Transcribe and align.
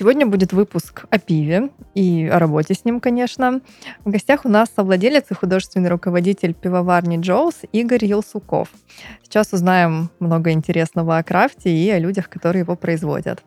Сегодня 0.00 0.24
будет 0.24 0.54
выпуск 0.54 1.04
о 1.10 1.18
пиве 1.18 1.68
и 1.94 2.26
о 2.26 2.38
работе 2.38 2.72
с 2.72 2.86
ним, 2.86 3.00
конечно. 3.00 3.60
В 4.06 4.10
гостях 4.10 4.46
у 4.46 4.48
нас 4.48 4.70
совладелец 4.74 5.26
и 5.28 5.34
художественный 5.34 5.90
руководитель 5.90 6.54
пивоварни 6.54 7.18
Джоус 7.20 7.56
Игорь 7.72 8.06
Елсуков. 8.06 8.70
Сейчас 9.22 9.52
узнаем 9.52 10.08
много 10.18 10.52
интересного 10.52 11.18
о 11.18 11.22
крафте 11.22 11.68
и 11.70 11.90
о 11.90 11.98
людях, 11.98 12.30
которые 12.30 12.60
его 12.60 12.76
производят. 12.76 13.42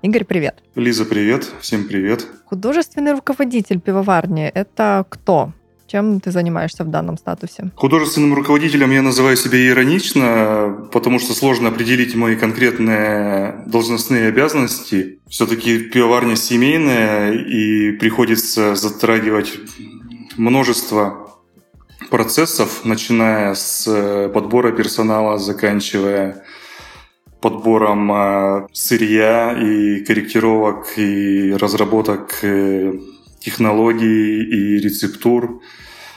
Игорь, 0.00 0.24
привет. 0.24 0.62
Лиза, 0.74 1.04
привет. 1.04 1.46
Всем 1.60 1.86
привет. 1.86 2.26
Художественный 2.46 3.12
руководитель 3.12 3.78
пивоварни— 3.78 4.44
это 4.54 5.04
кто? 5.06 5.52
Чем 5.90 6.20
ты 6.20 6.30
занимаешься 6.30 6.84
в 6.84 6.88
данном 6.88 7.18
статусе? 7.18 7.72
Художественным 7.74 8.34
руководителем 8.34 8.92
я 8.92 9.02
называю 9.02 9.36
себя 9.36 9.66
иронично, 9.66 10.88
потому 10.92 11.18
что 11.18 11.34
сложно 11.34 11.70
определить 11.70 12.14
мои 12.14 12.36
конкретные 12.36 13.64
должностные 13.66 14.28
обязанности. 14.28 15.18
Все-таки 15.28 15.80
пивоварня 15.80 16.36
семейная, 16.36 17.32
и 17.32 17.90
приходится 17.90 18.76
затрагивать 18.76 19.58
множество 20.36 21.32
процессов, 22.08 22.84
начиная 22.84 23.54
с 23.54 24.30
подбора 24.32 24.70
персонала, 24.70 25.38
заканчивая 25.38 26.44
подбором 27.40 28.12
э, 28.12 28.66
сырья 28.72 29.58
и 29.58 30.04
корректировок 30.04 30.98
и 30.98 31.52
разработок 31.54 32.38
э, 32.42 32.92
технологий 33.40 34.44
и 34.44 34.78
рецептур 34.78 35.60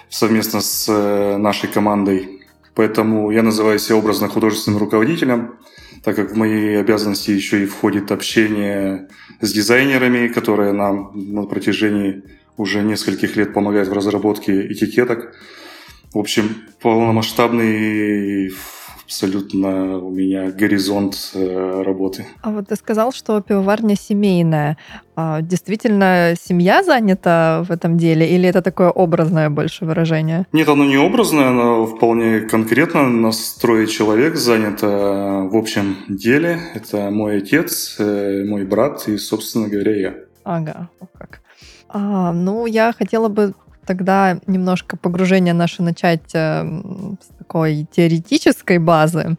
совместно 0.10 0.62
с 0.62 0.88
э, 0.90 1.38
нашей 1.38 1.70
командой. 1.70 2.42
Поэтому 2.76 3.32
я 3.32 3.42
называю 3.42 3.80
себя 3.80 3.98
образно 3.98 4.28
художественным 4.28 4.80
руководителем, 4.80 5.56
так 6.04 6.16
как 6.16 6.32
в 6.32 6.38
мои 6.38 6.76
обязанности 6.76 7.32
еще 7.32 7.64
и 7.64 7.66
входит 7.66 8.12
общение 8.12 9.08
с 9.42 9.52
дизайнерами, 9.52 10.28
которые 10.28 10.74
нам 10.74 11.12
на 11.14 11.44
протяжении 11.44 12.24
уже 12.58 12.82
нескольких 12.82 13.36
лет 13.36 13.54
помогают 13.54 13.90
в 13.90 13.94
разработке 13.94 14.72
этикеток. 14.72 15.34
В 16.14 16.20
общем, 16.20 16.56
полномасштабный 16.82 18.54
абсолютно 19.14 19.98
у 20.00 20.10
меня 20.10 20.50
горизонт 20.50 21.32
э, 21.36 21.84
работы. 21.86 22.26
А 22.42 22.50
вот 22.50 22.70
ты 22.70 22.76
сказал, 22.76 23.12
что 23.12 23.42
пивоварня 23.42 23.96
семейная. 23.96 24.78
А 25.16 25.42
действительно, 25.42 26.34
семья 26.42 26.82
занята 26.84 27.64
в 27.64 27.72
этом 27.72 27.98
деле 27.98 28.28
или 28.28 28.50
это 28.50 28.64
такое 28.64 28.90
образное 28.90 29.52
больше 29.52 29.86
выражение? 29.86 30.48
Нет, 30.52 30.68
оно 30.68 30.86
не 30.86 30.98
образное, 30.98 31.50
оно 31.50 31.86
вполне 31.86 32.40
конкретно. 32.42 33.08
Нас 33.08 33.54
трое 33.62 33.86
человек 33.86 34.36
занят 34.36 34.82
в 34.82 35.56
общем 35.56 35.98
деле. 36.10 36.60
Это 36.74 37.12
мой 37.12 37.38
отец, 37.38 37.98
э, 38.00 38.44
мой 38.46 38.66
брат 38.66 39.08
и, 39.08 39.18
собственно 39.18 39.68
говоря, 39.68 39.96
я. 39.96 40.14
Ага, 40.44 40.90
как. 41.20 41.42
А, 41.88 42.34
ну, 42.34 42.66
я 42.66 42.92
хотела 42.92 43.28
бы 43.30 43.54
тогда 43.86 44.40
немножко 44.48 44.98
погружение 44.98 45.54
наше 45.54 45.84
начать 45.84 46.34
э, 46.34 46.64
с 47.22 47.38
такой 47.38 47.88
теоретической 47.92 48.78
базы 48.78 49.38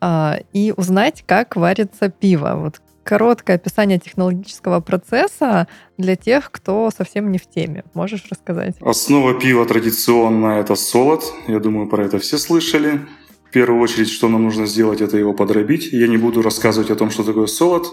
э, 0.00 0.32
и 0.52 0.72
узнать, 0.76 1.24
как 1.26 1.56
варится 1.56 2.08
пиво. 2.08 2.54
Вот 2.56 2.80
короткое 3.04 3.56
описание 3.56 3.98
технологического 3.98 4.80
процесса 4.80 5.66
для 5.98 6.16
тех, 6.16 6.50
кто 6.50 6.90
совсем 6.96 7.30
не 7.30 7.38
в 7.38 7.48
теме. 7.48 7.84
Можешь 7.94 8.26
рассказать? 8.30 8.76
Основа 8.80 9.34
пива 9.34 9.66
традиционно 9.66 10.58
это 10.58 10.74
солод. 10.74 11.24
Я 11.48 11.58
думаю, 11.58 11.88
про 11.88 12.04
это 12.04 12.18
все 12.18 12.38
слышали. 12.38 13.00
В 13.48 13.50
первую 13.52 13.82
очередь, 13.82 14.08
что 14.08 14.28
нам 14.28 14.44
нужно 14.44 14.66
сделать, 14.66 15.00
это 15.00 15.18
его 15.18 15.34
подробить. 15.34 15.92
Я 15.92 16.08
не 16.08 16.16
буду 16.16 16.42
рассказывать 16.42 16.90
о 16.90 16.96
том, 16.96 17.10
что 17.10 17.22
такое 17.22 17.46
солод. 17.46 17.86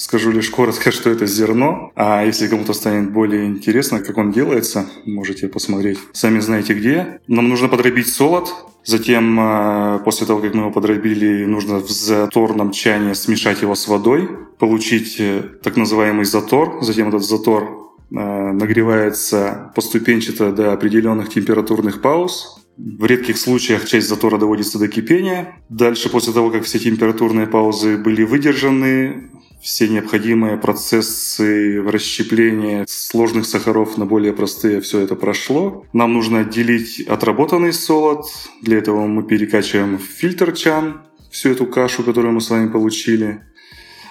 Скажу 0.00 0.30
лишь 0.30 0.48
коротко, 0.48 0.90
что 0.92 1.10
это 1.10 1.26
зерно. 1.26 1.92
А 1.94 2.24
если 2.24 2.48
кому-то 2.48 2.72
станет 2.72 3.12
более 3.12 3.44
интересно, 3.44 4.00
как 4.00 4.16
он 4.16 4.32
делается, 4.32 4.86
можете 5.04 5.46
посмотреть. 5.46 5.98
Сами 6.14 6.40
знаете 6.40 6.72
где. 6.72 7.20
Нам 7.26 7.50
нужно 7.50 7.68
подробить 7.68 8.08
солод. 8.08 8.50
Затем, 8.82 9.36
а, 9.38 9.98
после 9.98 10.26
того, 10.26 10.40
как 10.40 10.54
мы 10.54 10.62
его 10.62 10.70
подробили, 10.70 11.44
нужно 11.44 11.80
в 11.80 11.90
заторном 11.90 12.70
чане 12.70 13.14
смешать 13.14 13.60
его 13.60 13.74
с 13.74 13.88
водой, 13.88 14.26
получить 14.58 15.16
э, 15.18 15.42
так 15.62 15.76
называемый 15.76 16.24
затор. 16.24 16.78
Затем 16.80 17.08
этот 17.08 17.22
затор 17.22 17.64
э, 18.10 18.14
нагревается 18.14 19.70
поступенчато 19.74 20.50
до 20.50 20.72
определенных 20.72 21.28
температурных 21.28 22.00
пауз. 22.00 22.64
В 22.78 23.04
редких 23.04 23.36
случаях 23.36 23.84
часть 23.84 24.08
затора 24.08 24.38
доводится 24.38 24.78
до 24.78 24.88
кипения. 24.88 25.56
Дальше, 25.68 26.08
после 26.08 26.32
того, 26.32 26.50
как 26.50 26.64
все 26.64 26.78
температурные 26.78 27.46
паузы 27.46 27.98
были 27.98 28.22
выдержаны, 28.22 29.28
все 29.60 29.88
необходимые 29.88 30.56
процессы 30.56 31.82
расщепления 31.82 32.86
сложных 32.88 33.46
сахаров 33.46 33.98
на 33.98 34.06
более 34.06 34.32
простые, 34.32 34.80
все 34.80 35.00
это 35.00 35.14
прошло. 35.14 35.84
Нам 35.92 36.14
нужно 36.14 36.40
отделить 36.40 37.00
отработанный 37.06 37.72
солод. 37.72 38.24
Для 38.62 38.78
этого 38.78 39.06
мы 39.06 39.22
перекачиваем 39.22 39.98
в 39.98 40.02
фильтр 40.02 40.52
чан 40.52 41.02
всю 41.30 41.50
эту 41.50 41.66
кашу, 41.66 42.02
которую 42.02 42.34
мы 42.34 42.40
с 42.40 42.50
вами 42.50 42.68
получили 42.68 43.42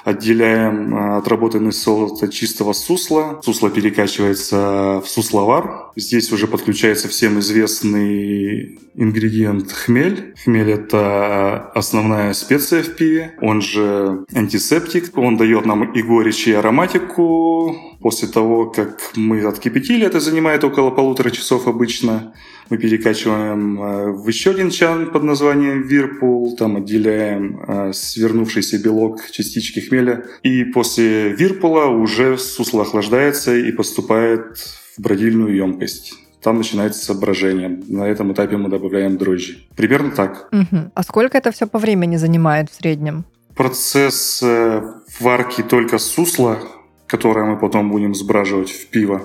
отделяем 0.10 1.18
отработанный 1.18 1.72
солод 1.72 2.22
от 2.24 2.32
чистого 2.32 2.74
сусла. 2.74 3.40
Сусло 3.44 3.70
перекачивается 3.70 5.02
в 5.04 5.08
сусловар. 5.08 5.92
Здесь 5.96 6.32
уже 6.32 6.48
подключается 6.48 7.08
всем 7.08 7.40
известный 7.40 8.80
ингредиент 8.96 9.72
хмель. 9.72 10.34
Хмель— 10.44 10.72
это 10.72 11.72
основная 11.74 12.34
специя 12.34 12.84
в 12.84 12.96
пиве, 12.96 13.36
он 13.42 13.62
же 13.62 14.26
антисептик. 14.34 15.18
Он 15.18 15.38
дает 15.38 15.66
нам 15.66 15.92
и 15.92 16.02
горечь, 16.02 16.48
и 16.48 16.54
ароматику. 16.54 17.89
После 18.02 18.30
того, 18.30 18.70
как 18.70 19.12
мы 19.16 19.42
откипятили, 19.46 20.06
это 20.06 20.20
занимает 20.20 20.64
около 20.64 20.90
полутора 20.90 21.32
часов 21.32 21.68
обычно, 21.68 22.34
мы 22.70 22.78
перекачиваем 22.78 23.82
э, 23.82 24.12
в 24.12 24.28
еще 24.28 24.52
один 24.52 24.70
чан 24.70 25.12
под 25.12 25.24
названием 25.24 25.82
Вирпул, 25.82 26.56
там 26.56 26.78
отделяем 26.78 27.60
э, 27.68 27.94
свернувшийся 27.94 28.78
белок 28.78 29.30
частички 29.32 29.80
хмеля. 29.80 30.24
И 30.44 30.64
после 30.64 31.34
Вирпула 31.34 31.88
уже 31.88 32.38
сусло 32.38 32.84
охлаждается 32.84 33.56
и 33.56 33.72
поступает 33.72 34.58
в 34.96 35.02
бродильную 35.02 35.56
емкость 35.56 36.14
там 36.42 36.58
начинается 36.58 37.14
брожение. 37.14 37.82
На 37.88 38.08
этом 38.08 38.32
этапе 38.32 38.56
мы 38.56 38.70
добавляем 38.70 39.18
дрожжи. 39.18 39.58
Примерно 39.76 40.12
так. 40.12 40.48
Угу. 40.54 40.92
А 40.94 41.04
сколько 41.04 41.38
это 41.38 41.52
все 41.52 41.68
по 41.68 41.80
времени 41.80 42.16
занимает 42.16 42.70
в 42.70 42.76
среднем? 42.76 43.26
Процесс 43.56 44.42
э, 44.42 44.82
варки 45.20 45.64
только 45.64 45.98
сусла, 45.98 46.60
которое 47.10 47.46
мы 47.46 47.58
потом 47.58 47.90
будем 47.90 48.14
сбраживать 48.16 48.72
в 48.72 48.88
пиво, 48.88 49.22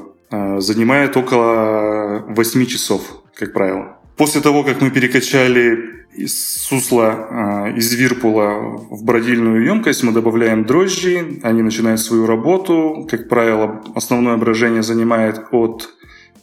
занимает 0.58 1.16
около 1.16 2.24
8 2.28 2.66
часов 2.66 3.02
как 3.34 3.52
правило. 3.52 3.96
После 4.16 4.40
того, 4.40 4.62
как 4.62 4.80
мы 4.80 4.90
перекачали 4.90 6.04
из 6.14 6.62
сусла, 6.62 7.28
а, 7.30 7.70
из 7.76 7.92
вирпула 7.94 8.78
в 8.90 9.04
бродильную 9.04 9.64
емкость, 9.64 10.04
мы 10.04 10.12
добавляем 10.12 10.64
дрожжи, 10.64 11.40
они 11.42 11.62
начинают 11.62 12.00
свою 12.00 12.26
работу. 12.26 13.06
Как 13.10 13.28
правило, 13.28 13.82
основное 13.96 14.36
брожение 14.36 14.82
занимает 14.82 15.42
от 15.50 15.88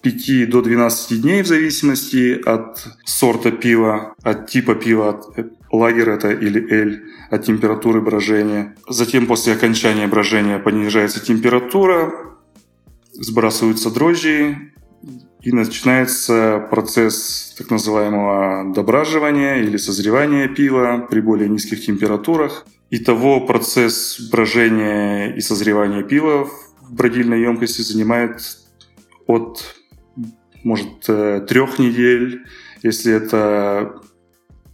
5 0.01 0.49
до 0.49 0.61
12 0.61 1.21
дней 1.21 1.43
в 1.43 1.47
зависимости 1.47 2.41
от 2.45 2.85
сорта 3.05 3.51
пива, 3.51 4.13
от 4.23 4.49
типа 4.49 4.75
пива, 4.75 5.09
от 5.09 5.37
э, 5.37 5.45
лагер 5.71 6.09
это 6.09 6.31
или 6.31 6.71
эль, 6.71 7.03
от 7.29 7.45
температуры 7.45 8.01
брожения. 8.01 8.75
Затем 8.87 9.25
после 9.25 9.53
окончания 9.53 10.07
брожения 10.07 10.59
понижается 10.59 11.23
температура, 11.23 12.11
сбрасываются 13.13 13.89
дрожжи, 13.89 14.71
и 15.41 15.51
начинается 15.51 16.67
процесс 16.69 17.55
так 17.57 17.71
называемого 17.71 18.73
дображивания 18.73 19.57
или 19.57 19.77
созревания 19.77 20.47
пива 20.47 21.07
при 21.09 21.19
более 21.19 21.49
низких 21.49 21.83
температурах. 21.83 22.65
Итого 22.91 23.41
процесс 23.41 24.19
брожения 24.31 25.33
и 25.33 25.41
созревания 25.41 26.03
пива 26.03 26.45
в 26.45 26.93
бродильной 26.93 27.41
емкости 27.41 27.81
занимает 27.81 28.41
от, 29.25 29.63
может, 30.63 31.05
э, 31.07 31.43
трех 31.47 31.79
недель, 31.79 32.45
если 32.83 33.13
это 33.13 34.01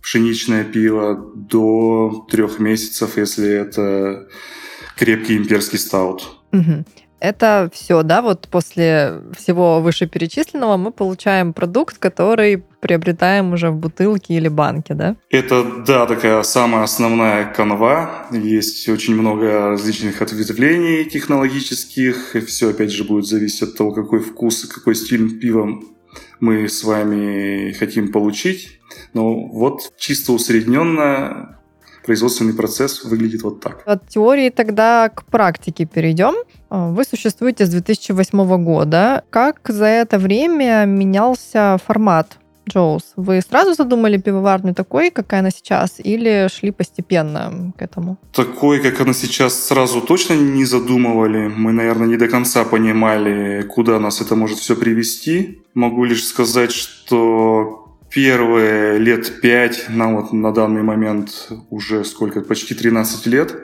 пшеничное 0.07 0.63
пиво, 0.63 1.21
до 1.35 2.25
трех 2.31 2.59
месяцев, 2.59 3.17
если 3.17 3.49
это 3.49 4.29
крепкий 4.95 5.35
имперский 5.35 5.77
стаут. 5.77 6.39
Угу. 6.53 6.85
Это 7.19 7.69
все, 7.73 8.03
да, 8.03 8.21
вот 8.21 8.47
после 8.49 9.21
всего 9.35 9.81
вышеперечисленного 9.81 10.77
мы 10.77 10.91
получаем 10.91 11.51
продукт, 11.51 11.97
который 11.97 12.63
приобретаем 12.79 13.51
уже 13.51 13.69
в 13.69 13.75
бутылке 13.75 14.35
или 14.35 14.47
банке, 14.47 14.93
да? 14.93 15.17
Это, 15.29 15.83
да, 15.85 16.05
такая 16.05 16.41
самая 16.43 16.83
основная 16.83 17.51
канва. 17.51 18.27
Есть 18.31 18.87
очень 18.87 19.15
много 19.15 19.71
различных 19.71 20.21
ответвлений 20.21 21.03
технологических. 21.03 22.33
И 22.37 22.39
все, 22.39 22.69
опять 22.69 22.93
же, 22.93 23.03
будет 23.03 23.25
зависеть 23.25 23.63
от 23.63 23.75
того, 23.75 23.91
какой 23.91 24.21
вкус 24.21 24.63
и 24.63 24.69
какой 24.69 24.95
стиль 24.95 25.37
пива 25.37 25.81
мы 26.39 26.69
с 26.69 26.83
вами 26.85 27.73
хотим 27.73 28.13
получить. 28.13 28.76
Но 29.17 29.33
вот 29.47 29.93
чисто 29.97 30.31
усредненно 30.31 31.57
производственный 32.05 32.53
процесс 32.53 33.03
выглядит 33.03 33.41
вот 33.41 33.59
так. 33.61 33.81
От 33.85 34.07
теории 34.07 34.51
тогда 34.51 35.09
к 35.09 35.25
практике 35.25 35.85
перейдем. 35.85 36.35
А, 36.69 36.91
вы 36.91 37.03
существуете 37.03 37.65
с 37.65 37.69
2008 37.69 38.63
года. 38.63 39.23
Как 39.31 39.59
за 39.67 39.85
это 39.85 40.19
время 40.19 40.85
менялся 40.85 41.79
формат 41.83 42.37
Джоус? 42.69 43.13
Вы 43.15 43.41
сразу 43.41 43.73
задумали 43.73 44.17
пивоварню 44.19 44.75
такой, 44.75 45.09
какая 45.09 45.39
она 45.39 45.49
сейчас, 45.49 45.95
или 45.97 46.47
шли 46.47 46.69
постепенно 46.69 47.73
к 47.75 47.81
этому? 47.81 48.19
Такой, 48.33 48.81
как 48.81 49.01
она 49.01 49.13
сейчас, 49.13 49.55
сразу 49.67 49.99
точно 50.01 50.35
не 50.35 50.63
задумывали. 50.63 51.47
Мы, 51.47 51.71
наверное, 51.71 52.07
не 52.07 52.17
до 52.17 52.27
конца 52.27 52.63
понимали, 52.65 53.63
куда 53.63 53.99
нас 53.99 54.21
это 54.21 54.35
может 54.35 54.59
все 54.59 54.75
привести. 54.75 55.63
Могу 55.73 56.03
лишь 56.03 56.23
сказать, 56.23 56.71
что 56.71 57.86
первые 58.09 58.97
лет 58.99 59.41
пять, 59.41 59.85
нам 59.89 60.15
вот 60.15 60.33
на 60.33 60.53
данный 60.53 60.83
момент 60.83 61.49
уже 61.69 62.03
сколько, 62.05 62.41
почти 62.41 62.75
13 62.75 63.25
лет, 63.27 63.55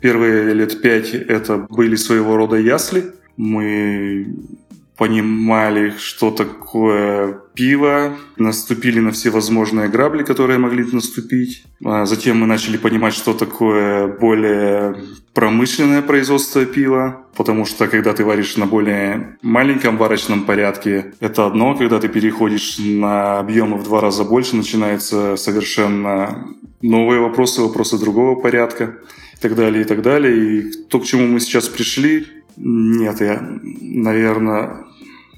первые 0.00 0.54
лет 0.54 0.80
пять 0.82 1.14
это 1.14 1.66
были 1.68 1.96
своего 1.96 2.36
рода 2.36 2.56
ясли. 2.56 3.12
Мы 3.36 4.36
понимали, 5.02 5.94
что 5.98 6.30
такое 6.30 7.40
пиво, 7.54 8.16
наступили 8.36 9.00
на 9.00 9.10
все 9.10 9.30
возможные 9.30 9.88
грабли, 9.88 10.22
которые 10.22 10.60
могли 10.60 10.84
наступить. 10.92 11.64
А 11.84 12.06
затем 12.06 12.36
мы 12.36 12.46
начали 12.46 12.76
понимать, 12.76 13.12
что 13.12 13.34
такое 13.34 14.06
более 14.06 14.94
промышленное 15.34 16.02
производство 16.02 16.64
пива, 16.64 17.26
потому 17.36 17.64
что 17.64 17.88
когда 17.88 18.12
ты 18.12 18.24
варишь 18.24 18.56
на 18.56 18.66
более 18.66 19.38
маленьком 19.42 19.96
варочном 19.96 20.44
порядке, 20.44 21.12
это 21.18 21.46
одно, 21.46 21.74
когда 21.74 21.98
ты 21.98 22.08
переходишь 22.08 22.78
на 22.78 23.40
объемы 23.40 23.78
в 23.78 23.82
два 23.82 24.00
раза 24.00 24.22
больше, 24.22 24.54
начинаются 24.54 25.36
совершенно 25.36 26.46
новые 26.80 27.20
вопросы, 27.20 27.60
вопросы 27.60 27.98
другого 27.98 28.40
порядка 28.40 28.98
и 29.34 29.42
так 29.42 29.56
далее, 29.56 29.82
и 29.82 29.84
так 29.84 30.00
далее. 30.00 30.36
И 30.36 30.72
то, 30.88 31.00
к 31.00 31.04
чему 31.04 31.26
мы 31.26 31.40
сейчас 31.40 31.68
пришли, 31.68 32.28
нет, 32.56 33.20
я, 33.20 33.40
наверное, 33.80 34.84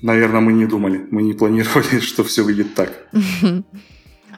наверное, 0.04 0.40
мы 0.40 0.52
не 0.52 0.66
думали, 0.66 1.00
мы 1.10 1.22
не 1.22 1.32
планировали, 1.32 2.00
что 2.00 2.22
все 2.22 2.42
выйдет 2.42 2.74
так. 2.74 2.90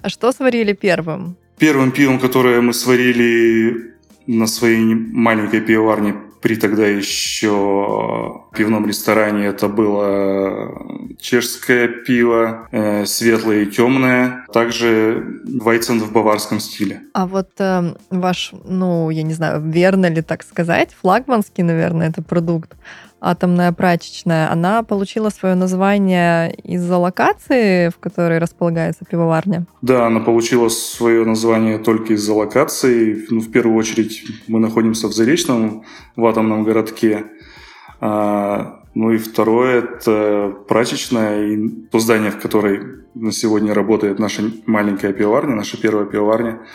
А 0.03 0.09
что 0.09 0.31
сварили 0.31 0.73
первым? 0.73 1.37
Первым 1.59 1.91
пивом, 1.91 2.21
которое 2.21 2.61
мы 2.61 2.73
сварили 2.73 3.95
на 4.29 4.47
своей 4.47 4.95
маленькой 4.95 5.61
пивоварне 5.61 6.15
при 6.43 6.55
тогда 6.55 6.87
еще 6.87 8.43
пивном 8.55 8.87
ресторане, 8.87 9.47
это 9.47 9.67
было 9.69 10.71
чешское 11.19 11.89
пиво, 11.89 12.69
э, 12.71 13.05
светлое 13.07 13.63
и 13.63 13.67
темное, 13.67 14.47
также 14.53 15.43
вайцен 15.45 15.99
в 15.99 16.13
баварском 16.13 16.61
стиле. 16.61 17.01
А 17.15 17.27
вот 17.27 17.51
э, 17.59 17.95
ваш, 18.11 18.53
ну, 18.65 19.11
я 19.11 19.25
не 19.25 19.35
знаю, 19.35 19.61
верно 19.61 20.09
ли 20.09 20.23
так 20.23 20.45
сказать, 20.45 20.91
флагманский, 21.01 21.65
наверное, 21.65 22.11
это 22.11 22.23
продукт, 22.23 22.77
атомная 23.21 23.73
прачечная, 23.73 24.51
она 24.51 24.83
получила 24.83 25.31
свое 25.31 25.55
название 25.55 26.55
из-за 26.55 26.97
локации, 26.97 27.89
в 27.89 27.99
которой 27.99 28.39
располагается 28.39 29.05
пивоварня? 29.05 29.67
Да, 29.83 30.07
она 30.07 30.21
получила 30.21 30.69
свое 30.69 31.25
название 31.25 31.79
только 31.79 32.15
из-за 32.15 32.35
локации. 32.35 33.27
Ну, 33.31 33.41
в 33.41 33.51
первую 33.51 33.77
очередь 33.77 34.23
мы 34.49 34.59
находимся 34.61 35.09
в 35.09 35.13
Заречном, 35.13 35.85
в 36.15 36.27
атомном 36.27 36.65
городке. 36.65 37.25
А, 38.01 38.81
ну 38.95 39.11
и 39.13 39.19
второе– 39.19 39.83
это 39.83 40.55
прачечная, 40.69 41.47
и 41.47 41.69
то 41.91 41.99
здание, 41.99 42.31
в 42.31 42.39
которой 42.39 42.81
на 43.15 43.33
сегодня 43.33 43.73
работает 43.73 44.19
наша 44.19 44.43
маленькая 44.67 45.13
пивоварня, 45.13 45.55
наша 45.55 45.81
первая 45.81 46.07
пивоварня– 46.07 46.61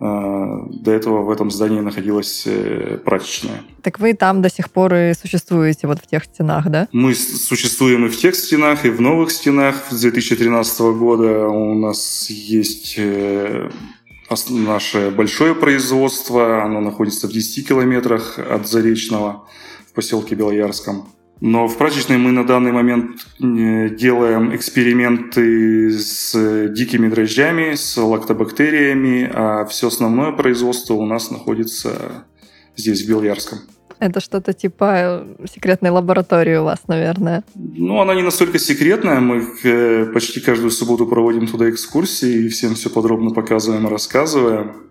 до 0.00 0.92
этого 0.92 1.22
в 1.22 1.30
этом 1.30 1.50
здании 1.50 1.80
находилась 1.80 2.44
э, 2.46 2.98
прачечная. 3.04 3.62
Так 3.82 4.00
вы 4.00 4.14
там 4.14 4.40
до 4.40 4.48
сих 4.48 4.70
пор 4.70 4.94
и 4.94 5.12
существуете, 5.12 5.86
вот 5.86 5.98
в 6.00 6.06
тех 6.06 6.24
стенах, 6.24 6.70
да? 6.70 6.88
Мы 6.90 7.14
существуем 7.14 8.06
и 8.06 8.08
в 8.08 8.16
тех 8.16 8.34
стенах, 8.34 8.86
и 8.86 8.90
в 8.90 9.02
новых 9.02 9.30
стенах. 9.30 9.74
С 9.90 10.00
2013 10.00 10.80
года 10.80 11.48
у 11.48 11.74
нас 11.74 12.30
есть 12.30 12.94
э, 12.96 13.70
наше 14.48 15.10
большое 15.10 15.54
производство. 15.54 16.64
Оно 16.64 16.80
находится 16.80 17.28
в 17.28 17.32
10 17.32 17.68
километрах 17.68 18.38
от 18.38 18.66
Заречного 18.66 19.44
в 19.86 19.92
поселке 19.92 20.34
Белоярском. 20.34 21.08
Но 21.40 21.68
в 21.68 21.78
прачечной 21.78 22.18
мы 22.18 22.32
на 22.32 22.46
данный 22.46 22.70
момент 22.70 23.22
э, 23.40 23.88
делаем 23.88 24.54
эксперименты 24.54 25.90
с 25.90 26.68
дикими 26.68 27.08
дрожжами, 27.08 27.74
с 27.74 27.96
лактобактериями, 27.96 29.30
а 29.32 29.64
все 29.64 29.88
основное 29.88 30.32
производство 30.32 30.94
у 30.94 31.06
нас 31.06 31.30
находится 31.30 32.26
здесь, 32.76 33.02
в 33.02 33.08
Белоярском. 33.08 33.60
Это 34.00 34.20
что-то 34.20 34.52
типа 34.52 34.94
э, 35.38 35.46
секретной 35.50 35.90
лаборатории 35.90 36.56
у 36.56 36.64
вас, 36.64 36.80
наверное. 36.88 37.42
Ну, 37.54 38.00
она 38.00 38.14
не 38.14 38.22
настолько 38.22 38.58
секретная. 38.58 39.20
Мы 39.20 39.46
э, 39.64 40.06
почти 40.12 40.40
каждую 40.40 40.70
субботу 40.70 41.06
проводим 41.06 41.46
туда 41.46 41.70
экскурсии 41.70 42.44
и 42.44 42.48
всем 42.48 42.74
все 42.74 42.90
подробно 42.90 43.30
показываем 43.30 43.86
и 43.86 43.90
рассказываем. 43.90 44.90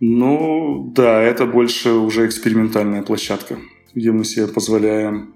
Ну, 0.00 0.92
да, 0.94 1.22
это 1.22 1.46
больше 1.46 1.92
уже 1.92 2.26
экспериментальная 2.26 3.02
площадка 3.02 3.56
где 3.98 4.12
мы 4.12 4.24
себе 4.24 4.46
позволяем 4.46 5.34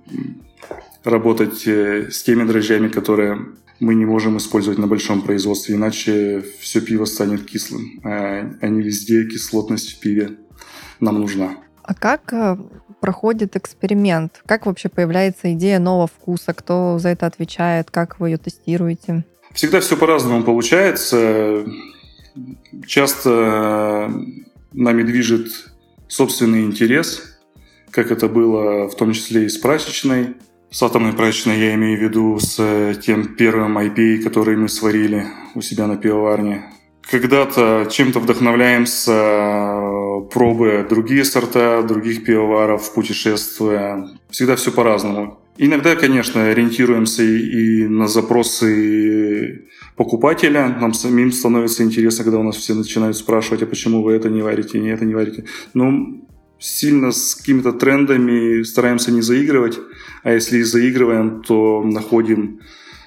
работать 1.05 1.67
э, 1.67 2.11
с 2.11 2.23
теми 2.23 2.45
дрожжами, 2.45 2.89
которые 2.89 3.39
мы 3.81 3.95
не 3.95 4.05
можем 4.05 4.37
использовать 4.37 4.79
на 4.79 4.87
большом 4.87 5.23
производстве, 5.23 5.75
иначе 5.75 6.45
все 6.61 6.81
пиво 6.81 7.05
станет 7.05 7.45
кислым. 7.45 8.01
А 8.05 8.69
не 8.69 8.83
везде 8.83 9.25
кислотность 9.25 9.97
в 9.97 10.01
пиве 10.01 10.37
нам 11.01 11.21
нужна. 11.21 11.57
А 11.83 11.95
как 11.95 12.33
э, 12.33 12.57
проходит 13.01 13.57
эксперимент? 13.57 14.41
Как 14.47 14.67
вообще 14.67 14.89
появляется 14.89 15.53
идея 15.55 15.81
нового 15.81 16.07
вкуса? 16.07 16.55
Кто 16.55 16.99
за 17.01 17.09
это 17.09 17.27
отвечает? 17.27 17.91
Как 17.91 18.21
вы 18.21 18.31
ее 18.31 18.39
тестируете? 18.39 19.25
Всегда 19.53 19.81
все 19.81 19.97
по-разному 19.97 20.45
получается. 20.45 21.65
Часто 22.87 24.11
нами 24.73 25.03
движет 25.03 25.49
собственный 26.07 26.65
интерес– 26.65 27.29
как 27.93 28.11
это 28.11 28.29
было 28.29 28.89
в 28.89 28.97
том 28.97 29.13
числе 29.13 29.45
и 29.45 29.49
с 29.49 29.59
прачечной. 29.59 30.35
С 30.71 30.83
атомной 30.83 31.13
прачечной 31.13 31.59
я 31.59 31.75
имею 31.75 31.99
в 31.99 32.03
виду 32.03 32.39
с 32.41 32.57
э, 32.59 32.95
тем 33.01 33.37
первым 33.37 33.77
IPA, 33.77 34.23
который 34.23 34.57
мы 34.57 34.69
сварили 34.71 35.27
у 35.55 35.61
себя 35.61 35.87
на 35.87 35.97
пивоварне. 35.97 36.65
Когда-то 37.03 37.87
чем-то 37.91 38.21
вдохновляемся, 38.21 39.13
э, 39.13 40.21
пробуя 40.33 40.89
другие 40.89 41.27
сорта, 41.27 41.83
других 41.83 42.25
пивоваров, 42.25 42.95
путешествуя. 42.95 44.09
Всегда 44.31 44.57
все 44.57 44.73
по-разному. 44.73 45.39
Иногда, 45.59 45.95
конечно, 45.95 46.47
ориентируемся 46.47 47.23
и 47.23 47.87
на 47.87 48.09
запросы 48.09 49.67
покупателя. 49.97 50.69
Нам 50.81 50.95
самим 50.95 51.31
становится 51.33 51.83
интересно, 51.83 52.25
когда 52.25 52.39
у 52.39 52.43
нас 52.43 52.57
все 52.57 52.73
начинают 52.73 53.19
спрашивать, 53.19 53.63
а 53.63 53.67
почему 53.67 54.03
вы 54.03 54.15
это 54.15 54.31
не 54.31 54.41
варите, 54.41 54.81
не 54.81 54.89
это 54.89 55.05
не 55.05 55.15
варите. 55.15 55.45
Ну, 55.75 56.25
сильно 56.63 57.13
с 57.13 57.35
какими-то 57.35 57.73
трендами 57.73 58.63
стараемся 58.63 59.13
не 59.13 59.21
заигрывать, 59.21 59.79
а 60.23 60.33
если 60.33 60.59
и 60.59 60.63
заигрываем, 60.63 61.43
то 61.43 61.83
находим 61.83 62.61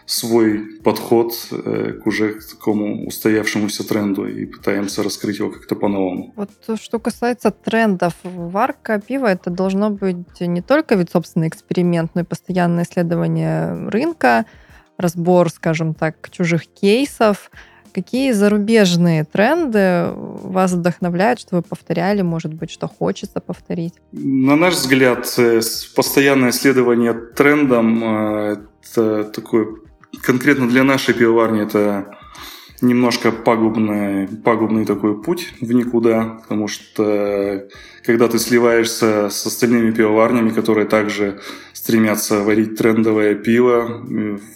свой 0.05 0.79
подход 0.83 1.33
э, 1.51 1.93
к 1.93 2.05
уже 2.05 2.33
к 2.33 2.45
такому 2.45 3.07
устоявшемуся 3.07 3.87
тренду 3.87 4.27
и 4.27 4.45
пытаемся 4.45 5.01
раскрыть 5.01 5.39
его 5.39 5.49
как-то 5.49 5.75
по-новому. 5.75 6.31
Вот 6.35 6.51
что 6.79 6.99
касается 6.99 7.49
трендов, 7.49 8.13
варка 8.23 9.01
пива 9.01 9.27
это 9.27 9.49
должно 9.49 9.89
быть 9.89 10.39
не 10.41 10.61
только 10.61 10.95
ведь 10.95 11.09
собственный 11.11 11.47
эксперимент, 11.47 12.11
но 12.13 12.21
и 12.21 12.23
постоянное 12.23 12.83
исследование 12.83 13.89
рынка, 13.89 14.45
разбор, 14.97 15.49
скажем 15.49 15.95
так, 15.95 16.29
чужих 16.29 16.67
кейсов, 16.67 17.49
Какие 17.95 18.33
зарубежные 18.33 19.23
тренды 19.23 20.09
вас 20.13 20.73
вдохновляют, 20.73 21.39
что 21.39 21.55
вы 21.55 21.61
повторяли, 21.61 22.23
может 22.23 22.53
быть, 22.53 22.69
что 22.69 22.89
хочется 22.89 23.39
повторить? 23.39 23.93
На 24.11 24.57
наш 24.57 24.73
взгляд, 24.73 25.33
э, 25.37 25.61
постоянное 25.95 26.49
исследование 26.49 27.13
трендом 27.13 28.03
э, 28.03 28.57
это 28.83 29.23
такое 29.23 29.67
конкретно 30.21 30.67
для 30.67 30.83
нашей 30.83 31.13
пивоварни 31.13 31.61
это 31.61 32.17
немножко 32.81 33.31
пагубный, 33.31 34.27
пагубный 34.27 34.85
такой 34.85 35.21
путь 35.21 35.53
в 35.61 35.71
никуда, 35.71 36.41
потому 36.41 36.67
что 36.67 37.65
когда 38.03 38.27
ты 38.27 38.39
сливаешься 38.39 39.29
с 39.29 39.45
остальными 39.45 39.91
пивоварнями, 39.91 40.49
которые 40.49 40.85
также 40.85 41.39
стремятся 41.71 42.43
варить 42.43 42.77
трендовое 42.77 43.35
пиво, 43.35 44.03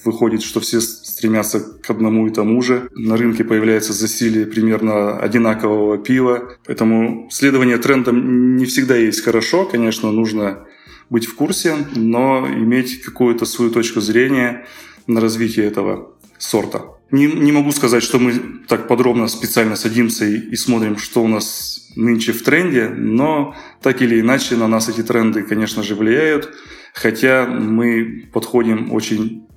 выходит, 0.03 0.41
что 0.41 0.59
все 0.59 0.81
стремятся 1.19 1.59
к 1.59 1.89
одному 1.89 2.27
и 2.27 2.29
тому 2.29 2.61
же. 2.61 2.87
На 2.95 3.17
рынке 3.17 3.43
появляется 3.43 3.91
засилие 3.91 4.45
примерно 4.45 5.19
одинакового 5.19 5.97
пива, 5.97 6.53
поэтому 6.65 7.27
следование 7.29 7.77
трендам 7.77 8.55
не 8.55 8.65
всегда 8.65 8.95
есть 8.95 9.21
хорошо, 9.21 9.65
конечно, 9.65 10.11
нужно 10.11 10.65
быть 11.09 11.25
в 11.25 11.35
курсе, 11.35 11.75
но 11.93 12.47
иметь 12.47 13.01
какую-то 13.01 13.45
свою 13.45 13.69
точку 13.69 13.99
зрения 13.99 14.65
на 15.07 15.19
развитие 15.19 15.65
этого 15.65 16.13
сорта. 16.37 16.83
Не, 17.11 17.25
не 17.25 17.51
могу 17.51 17.71
сказать, 17.73 18.03
что 18.03 18.17
мы 18.17 18.33
так 18.69 18.87
подробно 18.87 19.27
специально 19.27 19.75
садимся 19.75 20.25
и, 20.25 20.37
и 20.37 20.55
смотрим, 20.55 20.97
что 20.97 21.21
у 21.21 21.27
нас 21.27 21.89
нынче 21.97 22.31
в 22.31 22.43
тренде, 22.43 22.87
но 22.87 23.55
так 23.81 24.01
или 24.01 24.21
иначе 24.21 24.55
на 24.55 24.69
нас 24.69 24.87
эти 24.87 25.03
тренды, 25.03 25.43
конечно 25.43 25.83
же, 25.83 25.95
влияют, 25.95 26.53
хотя 26.93 27.45
мы 27.45 28.29
подходим 28.31 28.93
очень 28.93 29.48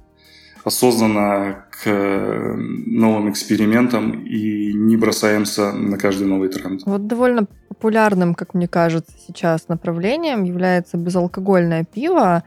осознанно 0.65 1.65
к 1.71 1.89
новым 1.89 3.31
экспериментам 3.31 4.25
и 4.25 4.73
не 4.73 4.97
бросаемся 4.97 5.73
на 5.73 5.99
каждый 5.99 6.27
новый 6.27 6.49
тренд. 6.49 6.83
Вот 6.87 7.07
довольно 7.07 7.47
популярным, 7.69 8.35
как 8.35 8.55
мне 8.55 8.69
кажется, 8.69 9.13
сейчас 9.27 9.69
направлением 9.69 10.45
является 10.45 10.97
безалкогольное 10.97 11.85
пиво. 11.85 12.45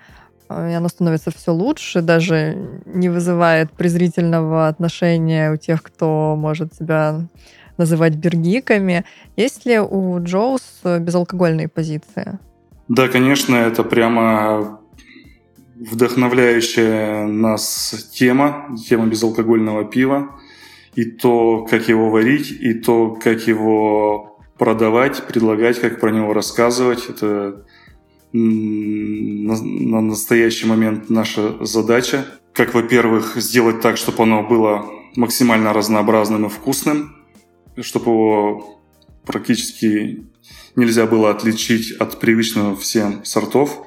Э, 0.49 0.71
и 0.71 0.73
оно 0.73 0.87
становится 0.87 1.31
все 1.31 1.51
лучше, 1.51 2.01
даже 2.01 2.57
не 2.85 3.09
вызывает 3.09 3.71
презрительного 3.71 4.67
отношения 4.67 5.51
у 5.51 5.57
тех, 5.57 5.83
кто 5.83 6.35
может 6.37 6.73
себя 6.73 7.21
называть 7.77 8.15
бергиками. 8.15 9.03
Есть 9.35 9.65
ли 9.65 9.79
у 9.79 10.17
Джоус 10.21 10.81
безалкогольные 10.83 11.67
позиции? 11.67 12.39
Да, 12.87 13.07
конечно, 13.07 13.55
это 13.55 13.83
прямо 13.83 14.79
вдохновляющая 15.75 17.27
нас 17.27 18.09
тема, 18.13 18.75
тема 18.87 19.07
безалкогольного 19.07 19.85
пива. 19.85 20.39
И 20.95 21.03
то, 21.03 21.65
как 21.69 21.89
его 21.89 22.09
варить, 22.09 22.51
и 22.51 22.73
то, 22.73 23.11
как 23.21 23.47
его 23.47 24.39
продавать, 24.57 25.27
предлагать, 25.27 25.79
как 25.79 25.99
про 25.99 26.11
него 26.11 26.33
рассказывать. 26.33 27.09
Это 27.09 27.65
на, 28.31 29.61
на 29.61 30.01
настоящий 30.01 30.67
момент 30.67 31.09
наша 31.09 31.63
задача. 31.65 32.25
Как, 32.53 32.73
во-первых, 32.73 33.35
сделать 33.35 33.81
так, 33.81 33.97
чтобы 33.97 34.23
оно 34.23 34.43
было 34.43 34.89
максимально 35.17 35.73
разнообразным 35.73 36.45
и 36.45 36.49
вкусным, 36.49 37.15
чтобы 37.81 38.11
его 38.11 38.79
практически 39.25 40.25
нельзя 40.75 41.05
было 41.05 41.31
отличить 41.31 41.91
от 41.93 42.19
привычного 42.19 42.75
всем 42.75 43.25
сортов. 43.25 43.85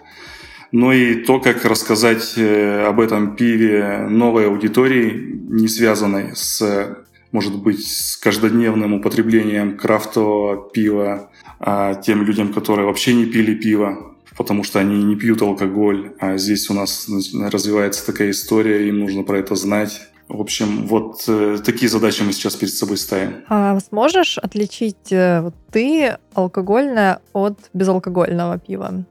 Но 0.72 0.92
и 0.92 1.14
то, 1.24 1.40
как 1.40 1.64
рассказать 1.64 2.34
э, 2.36 2.84
об 2.86 3.00
этом 3.00 3.36
пиве 3.36 4.06
новой 4.08 4.46
аудитории, 4.48 5.40
не 5.48 5.66
связанной 5.66 6.32
с, 6.34 6.96
может 7.32 7.56
быть, 7.62 7.86
с 7.86 8.16
каждодневным 8.16 8.94
употреблением 8.94 9.78
крафтового 9.78 10.70
пива, 10.70 11.30
а 11.58 11.94
тем 11.94 12.22
людям, 12.22 12.52
которые 12.52 12.86
вообще 12.86 13.14
не 13.14 13.24
пили 13.24 13.54
пиво, 13.54 14.14
потому 14.36 14.62
что 14.62 14.78
они 14.78 15.02
не 15.02 15.16
пьют 15.16 15.42
алкоголь, 15.42 16.12
а 16.20 16.36
здесь 16.36 16.68
у 16.70 16.74
нас 16.74 17.08
развивается 17.34 18.04
такая 18.04 18.30
история, 18.30 18.88
им 18.88 19.00
нужно 19.00 19.22
про 19.22 19.38
это 19.38 19.54
знать. 19.54 20.02
В 20.28 20.42
общем, 20.42 20.86
вот 20.86 21.24
э, 21.26 21.56
такие 21.64 21.88
задачи 21.88 22.22
мы 22.22 22.32
сейчас 22.32 22.54
перед 22.54 22.74
собой 22.74 22.98
ставим. 22.98 23.44
А 23.48 23.80
сможешь 23.80 24.36
отличить 24.36 25.10
э, 25.10 25.40
вот, 25.40 25.54
ты 25.72 26.18
алкогольное 26.34 27.20
от 27.32 27.58
безалкогольного 27.72 28.58
пива? 28.58 29.06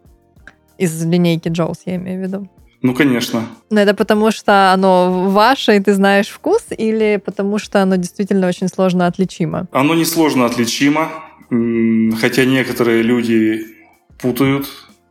Из 0.78 1.06
линейки 1.06 1.50
Джоус, 1.50 1.80
я 1.86 1.96
имею 1.96 2.20
в 2.20 2.24
виду. 2.24 2.50
Ну, 2.82 2.94
конечно. 2.94 3.44
Но 3.72 3.80
это 3.80 3.94
потому, 3.94 4.32
что 4.32 4.72
оно 4.72 5.30
ваше, 5.30 5.76
и 5.78 5.80
ты 5.80 5.94
знаешь 5.94 6.28
вкус, 6.28 6.66
или 6.78 7.22
потому 7.24 7.58
что 7.58 7.82
оно 7.82 7.96
действительно 7.96 8.48
очень 8.48 8.68
сложно 8.68 9.08
отличимо? 9.08 9.68
Оно 9.72 9.96
не 9.96 10.06
сложно 10.06 10.46
отличимо, 10.46 11.10
хотя 11.50 12.46
некоторые 12.46 13.02
люди 13.02 13.66
путают 14.20 14.68